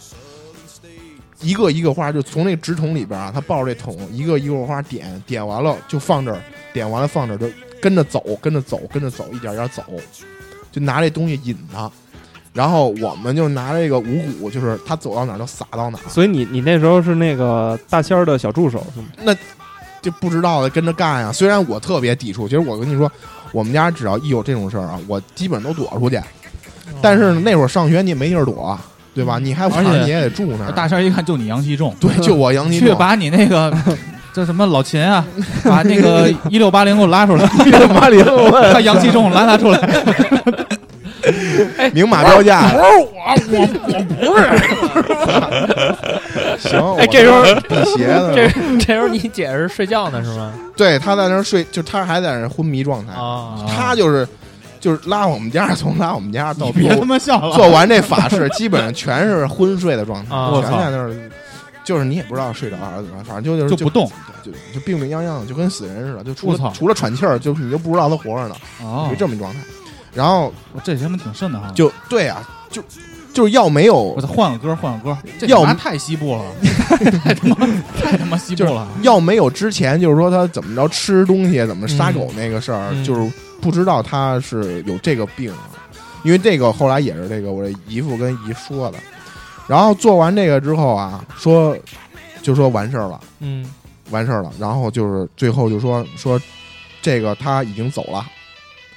[1.42, 6.40] 一个一个花就从那纸筒里边啊，他抱着这桶，一个一个花点，点完了就放这儿，
[6.72, 7.48] 点完了放这儿，就
[7.82, 9.84] 跟着走，跟着走，跟着走，一点点走，
[10.72, 11.92] 就拿这东西引他。
[12.54, 19.36] 然后我们就拿这个五谷，就是他走到哪儿就撒到哪儿， 所以你你那时候是那个大仙儿的小助手是吗？
[20.02, 21.32] 就不知道的跟着干呀。
[21.32, 23.10] 虽然我特别抵触，其实我跟你说，
[23.52, 26.20] 我们家只要一有这种事儿啊，我基本都躲出去。
[27.02, 28.78] 但是那会儿上学你也没地儿躲，
[29.14, 29.38] 对吧？
[29.40, 30.72] 你还而且你也得住那儿。
[30.72, 33.74] 大仙儿一看就你阳气重，对，就我阳气重去，把你那个
[34.34, 35.26] 叫什么老秦啊，
[35.66, 38.24] 把那个 一六八零给我拉出来， 一六八零，
[38.72, 39.80] 他阳气重，拉他出来。
[41.94, 42.70] 明码标价。
[42.70, 43.14] 不是我，
[43.52, 44.42] 我我不是。
[46.70, 48.50] 行，哎这时候我辟邪的，这
[48.80, 50.52] 这时候你姐是睡觉呢是吗？
[50.76, 53.14] 对她在那儿睡，就她还在那儿昏迷状态。
[53.14, 54.28] 啊，她就是
[54.82, 60.52] 就是拉我们家，从拉我们家到别他做妈笑了，做完这法事，基本上全是昏睡的状态，啊。
[60.62, 61.16] 全在那儿。
[61.84, 64.10] 就是你也不知道睡着还是怎么，反正就就是就不动，
[64.44, 66.66] 就就病病殃殃，的就跟死人似的，就除我操。
[66.66, 69.08] 了除了喘气儿，就是你就不知道他活着呢，哦。
[69.10, 69.60] 就，这么一状态。
[70.14, 70.54] 然后
[70.84, 71.60] 这他妈挺瘆的。
[71.60, 71.72] 哈。
[71.74, 72.84] 就对啊，就
[73.34, 76.44] 就是要没有我再换个歌，换个歌，这要他妈太西部了，
[77.24, 77.68] 太他妈
[78.00, 78.88] 太他妈西部了。
[79.02, 83.04] 要没有之前就是说他怎么着吃东西怎么杀狗那个事儿，嗯。
[83.04, 85.54] 就是不知道他是有这个病，
[86.24, 88.98] 因为这个后来也是这个我这姨父跟姨说的。
[89.68, 91.78] 然后做完这个之后啊，说
[92.42, 93.22] 就说完事儿了。
[93.40, 93.66] 嗯。
[94.10, 96.38] 完事儿了，然后就是最后就说说
[97.02, 98.18] 这个他已经走了。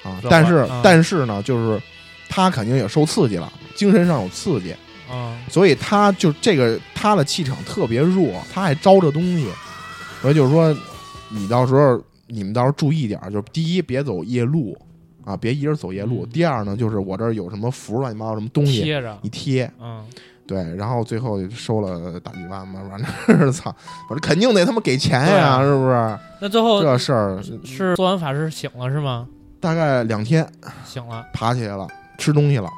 [0.03, 0.81] 啊，但是、啊。
[0.83, 1.81] 但是呢，就是
[2.29, 4.75] 他肯定也受刺激了，精神上有刺激，
[5.09, 5.39] 啊。
[5.49, 9.47] 所以他就这个他的气场特别弱，他还招这东西，
[10.21, 10.77] 所以就是说
[11.29, 14.77] 你到时候你们到时候注意点儿，就是第一别走夜路
[15.25, 16.29] 啊，别一人走夜路；嗯。
[16.31, 19.19] 第二呢，就是我这儿有什么符乱七八糟什么东西，贴着。
[19.23, 19.71] 你贴。
[19.81, 20.05] 嗯。
[20.47, 23.03] 对，然后最后收了大几万嘛，反
[23.39, 23.75] 正操，
[24.11, 26.19] 我说肯定得他妈给钱呀，是不是？
[26.41, 29.27] 那最后这事儿是做完法事醒了是吗？
[29.59, 30.47] 大概两天
[30.85, 32.69] 醒了，爬起来了，吃东西了，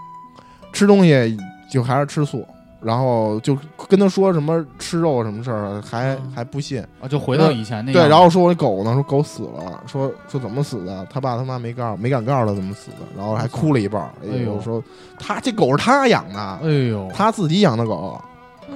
[0.72, 1.36] 吃东西
[1.68, 2.46] 就还是吃素，
[2.80, 3.56] 然后就
[3.88, 6.80] 跟他说什么吃肉什么事儿，还嗯还不信。
[7.00, 14.10] 啊，就回到以前那对，然后说我那狗呢，说狗死了，说说怎么死的，他爸他妈没告没敢告诉他怎么死的，然后还哭了一半儿。
[14.22, 14.82] 哎哎呦呦，说
[15.18, 18.10] 他这狗是他养的，哎呦，他自己养的狗。
[18.10, 18.24] 啊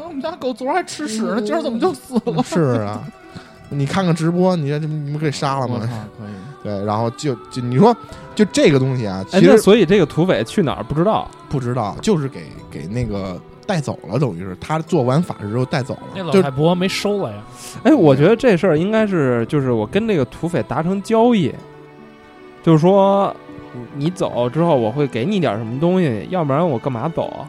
[0.04, 2.42] 我们家狗昨儿还吃屎呢，今儿怎么就死了？
[2.46, 3.02] 是啊，
[3.68, 5.80] 你看看直播，你这你们给杀了吗？
[6.18, 6.28] 可以。
[6.62, 7.96] 对，然后就就你说
[8.34, 11.28] 就这个东西啊，哎，其实那所以这个土匪去哪儿不知道？
[11.48, 13.40] 不知道，就是给给那个
[13.70, 17.36] 带走了，等于是他做完法事之后带走了，那老太婆没收了呀？
[17.84, 21.54] 哎，我觉得这事儿应该是就是我跟这个土匪达成交易，
[22.64, 23.32] 就是说
[23.72, 27.46] 你你走之后我会给你点什么东西，要不然我干嘛走啊？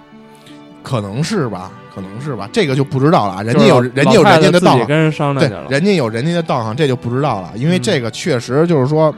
[0.84, 3.42] 可能是吧，可能是吧，这个就不知道了啊。
[3.42, 9.12] 人家有人家有人家的道行，自己跟人商量对去了，，人家有人家的道行，这就不知道了，因为嗯这个确实就是说，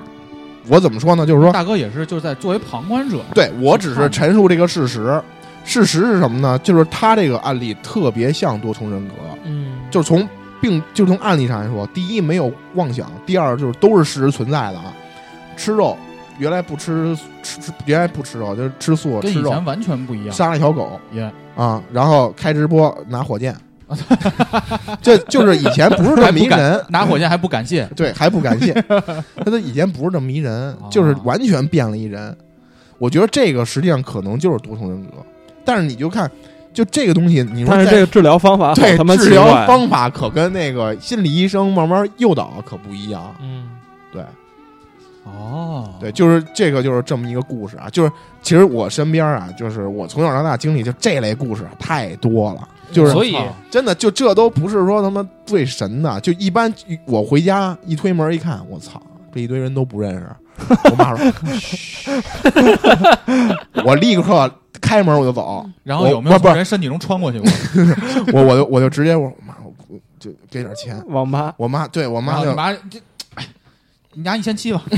[0.69, 1.25] 我怎么说呢？
[1.25, 5.21] 就是说，大哥也是就是在作为旁观者，对我只是陈述这个事实。
[5.63, 6.59] 事实是什么呢？
[6.59, 10.27] 就是他这个案例特别像多重人格，嗯，就是从
[10.61, 14.93] 病，就从案例上来说，第一没有妄想，第二就是都是事实存在的啊。
[15.55, 15.97] 吃肉，
[16.39, 20.33] 原来不吃吃吃，原来不吃肉，就是吃素吃肉，跟以前完全不一样。
[20.33, 23.55] 杀了一条狗也啊，然后开直播拿火箭，
[25.01, 32.35] 这就是以前不是这么一人，拿火箭还不感谢，对，还不感谢， 他他以前不是这么迷人，哦就是完全变了一人。
[32.97, 35.11] 我觉得这个实际上可能就是多重人格，
[35.65, 36.29] 但是你就看，
[36.73, 43.35] 就这个东西，你说但是这个治疗方法对治疗，方法可跟那个心理医生慢慢诱导可不一样。
[43.41, 43.69] 嗯，
[44.11, 44.23] 对
[45.23, 47.87] 哦，对，就是这个就是这么一个故事啊。
[47.89, 48.11] 就是
[48.41, 56.73] 其实我身边啊，就是我从小到大经历就这类故事太多了，就是所以操真的就这都不是说他妈最神的，就一般
[57.05, 59.01] 我回家一推门一看，我操，
[59.33, 60.27] 这一堆人都不认识。
[60.91, 62.11] 我妈说， 嘘
[63.85, 64.51] 我立刻
[64.83, 67.49] 开门我就走，然后有没有从人身体中穿过去过？
[68.35, 71.01] 我我就我就直接我说妈，我就给点钱。
[71.07, 71.53] 网吧。
[71.57, 72.71] 我妈对我妈就妈
[74.15, 74.79] 你拿一千七吧，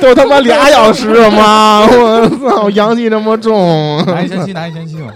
[0.00, 1.86] 都他妈俩小时了吗？
[1.86, 5.12] 我操，阳气这么重，拿一千七，拿一千七吧。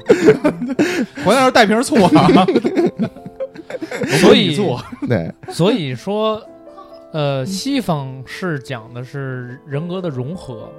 [1.25, 2.29] 回来时候带瓶醋啊，
[4.21, 4.79] 所以醋
[5.09, 5.33] 对。
[5.51, 6.39] 所以说，
[7.15, 10.71] 呃，西方是讲的是人格的融合，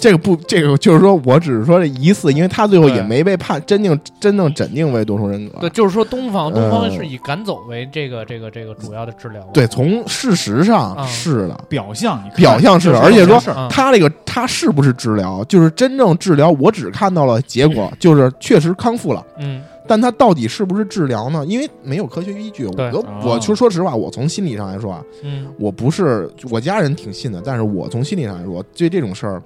[0.00, 5.58] 这个不，这个就是说我只是说这疑似，因为他最后也没被判真定真正诊定为多重人格。
[5.60, 19.24] 对，就是说东方东呃方是以赶走为这个这个这个主要的治疗，对，从事实上啊是的，表象，你看表象是的，而且说他这个他是不是治疗，就是真正治疗，我只看到了结果，就是确实康复了。
[19.38, 21.42] 嗯但他到底是不是治疗呢？
[21.46, 22.66] 因为没有科学依据。
[22.66, 29.42] 我我说说实话，我从心理上来说啊，嗯我不是我家人挺信的，但是我从心理上来说，对这种事儿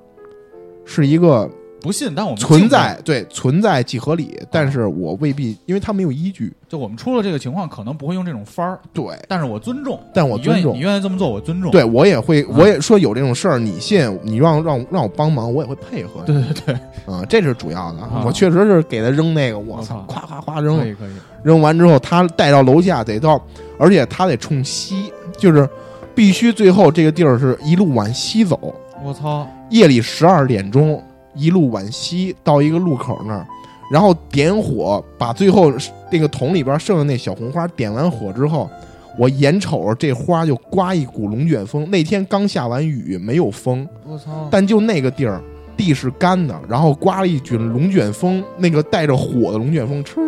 [0.85, 1.49] 是一个
[1.81, 6.53] 不信，但我们存在对存在即合理，但是我未必，因为他没有依据。
[6.69, 11.71] 就我们出了这个情况，可能不会用这种法儿，对，但是我尊重，但我尊重你愿意这么做，我尊重。
[11.71, 16.23] 对我也会，啊我也说有这种事儿，你信，你让让让我帮忙，我也会配合。
[16.25, 16.75] 对对对，
[17.05, 18.01] 啊，这是主要的。
[18.01, 21.13] 啊我确实是给他扔那个，我操我操，夸夸夸扔可，以可以，
[21.43, 23.45] 扔完之后他带到楼下得到，
[23.79, 25.69] 而且他得冲西，就是
[26.15, 28.75] 必须最后这个地儿是一路往西走，
[29.05, 31.03] 我操，夜里十二点钟
[31.35, 33.47] 一路往西到一个路口那儿，
[33.91, 35.73] 然后点火，把最后
[36.11, 38.71] 那个桶里边剩的那小红花点完火之后，
[39.19, 41.91] 我眼瞅着这花就刮一股龙卷风。
[41.91, 45.41] 那天刚下完雨，没有风，我操，但就那个地儿
[45.75, 50.21] 地是干的，然后刮了一卷龙卷风，那个带着火的龙卷风，哧，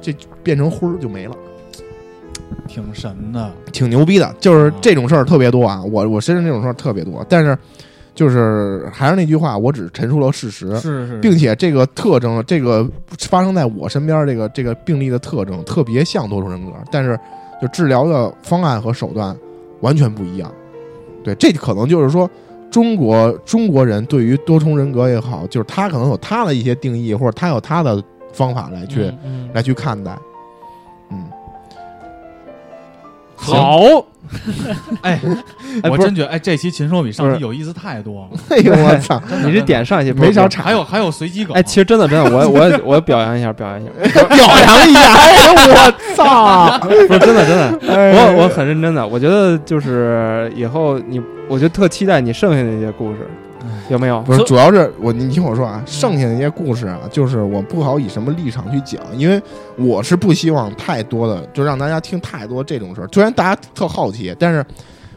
[0.00, 1.34] 这变成灰儿就没了。
[2.68, 5.82] 挺神的，挺牛逼的，就是这种事儿特别多啊！
[5.82, 7.58] 我我身上这种事儿特别多，但是
[8.14, 12.88] 就是还是那句话，我只陈述了事实，是是，并且这个特征，这个
[13.18, 17.18] 发生在我身边这个这个病例的特征特别像多重人格，但是
[17.60, 19.36] 就治疗的方案和手段
[19.80, 20.50] 完全不一样。
[21.24, 22.30] 对，这可能就是说
[22.70, 28.02] 中国中国人对于多重人格也好，就是他可能有他的一些定义，或者他有他的
[28.32, 29.48] 方法来去、嗯。
[29.52, 30.16] 来去看待。
[31.10, 31.24] 嗯，
[33.36, 33.80] 好，
[35.02, 35.20] 哎，
[35.82, 38.38] 哎我真觉得，哎，这期禽兽比上期有意思太多了。
[38.50, 39.20] 哎呦我操！
[39.44, 40.62] 你这点上去没少查。
[40.62, 46.78] 还有还有随机梗，哎，其实真的真的，我我我表扬一下，表扬一下，表扬一下，哎，我操！
[46.80, 53.18] 不是真的真的，哎我我很认真的，我觉得就是以后你，我就特期待你剩下那些故事，
[53.88, 54.20] 有没有？
[54.22, 59.40] 不是，主要是我你听我说啊，剩下那些故事啊，就是我不好以什么立场去讲，因为
[59.76, 63.08] 我是不希望太多的，就让大家听太多这种事儿。
[63.12, 64.64] 虽然大家特好奇，但是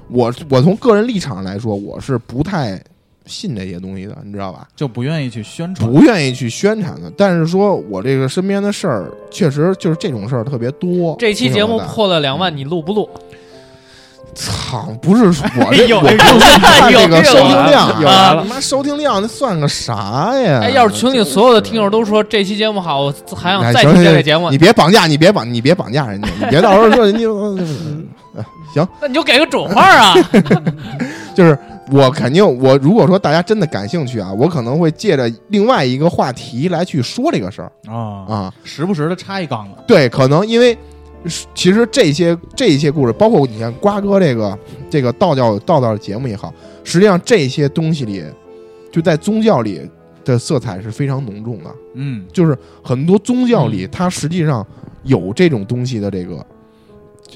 [0.09, 2.81] 我我从个人立场来说，我是不太
[3.25, 4.67] 信这些东西的，你知道吧？
[4.75, 5.91] 就不愿意去宣传。
[5.91, 7.11] 不愿意去宣传的。
[7.17, 11.15] 但是说我这个身边的事儿，确实就是这种事儿特别多。
[11.19, 13.09] 这期节目破了两万，你录不录？
[14.37, 20.59] 操，不是我这，我不是看这个收听量啊，了他妈收听量那算个啥呀？
[20.61, 30.13] 哎，要是群里所有的听友都说这期节目好，我还想哎再听这个节目你，别绑架，你别绑，你别绑架人家，你别到时候说人家呃行， 那你就给个准话啊！
[31.33, 31.57] 就是
[31.89, 38.53] 我肯定，我如果说大家真的感兴趣啊，我可能会借着另外一个话题来去说这个事儿啊，啊。
[38.63, 39.71] 时不时的插一杠子。
[39.87, 40.77] 对，可能因为
[41.53, 44.57] 其实这些这些故事，包括你看瓜哥这个
[44.89, 46.53] 这个道教道教的节目也好，
[46.83, 48.23] 实际上这些东西里，
[48.91, 49.81] 就在宗教里
[50.23, 51.75] 的色彩是非常浓重的。
[51.95, 54.65] 嗯，就是很多宗教里，它实际上
[55.03, 56.45] 有这种东西的这个，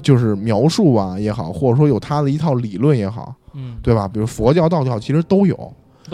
[0.01, 4.07] 就是描述啊也好，或者说有它的一套理论也好，嗯，对吧？
[4.07, 5.73] 比如佛教、道教其实都有，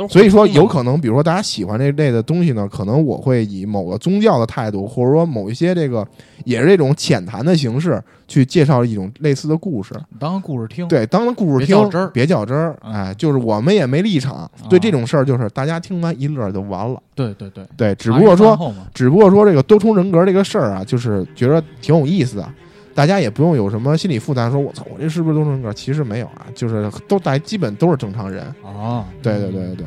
[0.09, 6.05] 所以说有可能，比如说大家喜欢这类的东西呢，可能我会以某个宗教的态度，或者说某一些这个
[6.43, 9.93] 也是这种浅谈的形式去介绍一种类似的故事。
[10.19, 12.77] 当个故事听。，对，当故事听，别较真儿别较真儿。
[12.83, 17.01] 嗯哎，就是我们也没立场，对这种事儿，就是大家听完一乐就完了。
[17.15, 22.49] 对对对，对，只不过说只不过说这个多重人格这个事儿啊，就是觉得挺有意思的，
[22.97, 25.71] 大家也不用有什么心理负担，说我操，我这是不是多重人格？
[25.71, 28.43] 其实没有啊，就是都大家基本都是正常人。
[28.63, 29.85] 啊，对对对对对，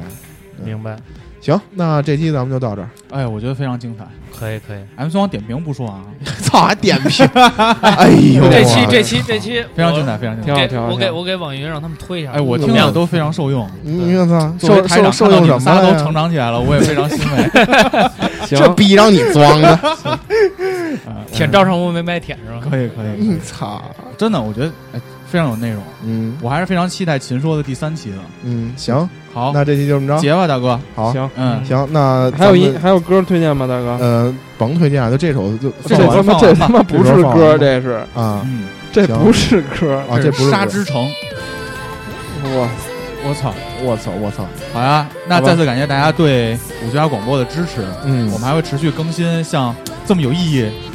[0.64, 0.96] 明白，
[1.41, 2.88] 行，那这期咱们就到这儿。
[3.11, 4.05] 哎，我觉得非常精彩。
[4.38, 4.78] 可以可以。
[4.97, 6.01] M 孙王点评不说啊，
[6.41, 7.26] 操，还点评？
[7.82, 10.78] 哎呦，这期这期这期非常精彩，非常精彩。
[10.78, 12.32] 我给我给网云让他们推一下。
[12.32, 13.68] 哎，我听了都非常受用。
[13.82, 16.14] 你我操，作为受受台长，受用什么看到你们仨都成？
[16.14, 17.51] 长起来了，我也非常欣慰。
[18.49, 20.18] 这，逼让你装的，啊
[21.32, 22.61] 舔赵尚武没白舔是吧？
[22.68, 23.82] 可以可以，你操，
[24.16, 25.01] 真的，我觉得哎
[25.31, 26.37] 非常有内容，嗯。
[26.43, 28.16] 我还是非常期待秦说的第三期的。
[28.43, 30.18] 嗯，行，好，那这期就这么着。
[30.18, 30.78] 结吧，大哥。
[30.95, 33.97] 好，行，嗯，行，那还有一还有歌推荐吗，大哥？
[34.01, 38.03] 呃，甭推荐了，就这首就这放完他妈这他妈不是歌，这是。
[38.14, 38.43] 啊。
[38.45, 41.05] 嗯，这不是歌，啊，这不是沙之城。
[42.57, 42.68] 哇，
[43.24, 43.55] 我操！
[43.83, 46.53] 我操我操，好呀，那再次感谢大家对
[46.85, 47.83] 五七八广播的支持。
[48.05, 48.31] 嗯。
[48.31, 49.74] 我们还会持续更新像
[50.07, 50.89] 这么有意义、又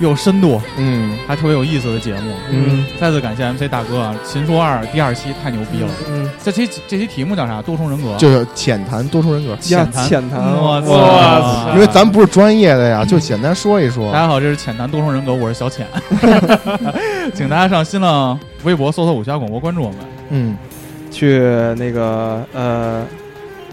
[0.00, 2.32] 有深度、嗯还特别有意思的节目。
[2.50, 5.88] 嗯，再次感谢 MC 大哥啊，《秦说二》第二期太牛逼了。
[6.08, 7.62] 嗯，这期这期题目叫啥？
[7.62, 8.16] 多重人格。
[8.16, 14.20] 就是浅谈多重人格，浅谈浅谈，我操因为咱不是专业的呀，就简单说一说大。
[14.20, 15.86] 家好，这是浅谈多重人格，我是小浅，
[17.34, 19.98] 请大家上新浪微博搜索“五七八广播”，关注我们。
[20.30, 20.56] 嗯，
[21.10, 21.38] 去
[21.76, 23.04] 那个呃，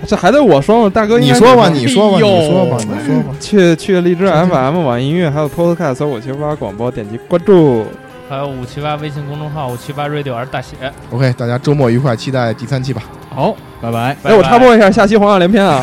[0.06, 0.92] 这还得我说吗？
[0.94, 3.36] 大哥，你说吧，你你说吧，你说吧，你说吧。
[3.40, 7.86] 去去荔枝 FM、网易音乐还有 Podcast 搜五七八广播，点击关注。
[8.30, 10.76] 还有五七八微信公众号五七八 radio 儿大写。
[11.12, 13.02] OK，大家周末愉快，期待第三期吧。
[13.34, 15.80] 好，拜拜，哎，我插播一下，下期黄晓连篇啊，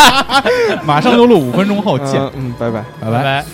[0.84, 2.84] 马上就录，五分钟后见，嗯嗯，拜拜。
[3.00, 3.44] 拜拜。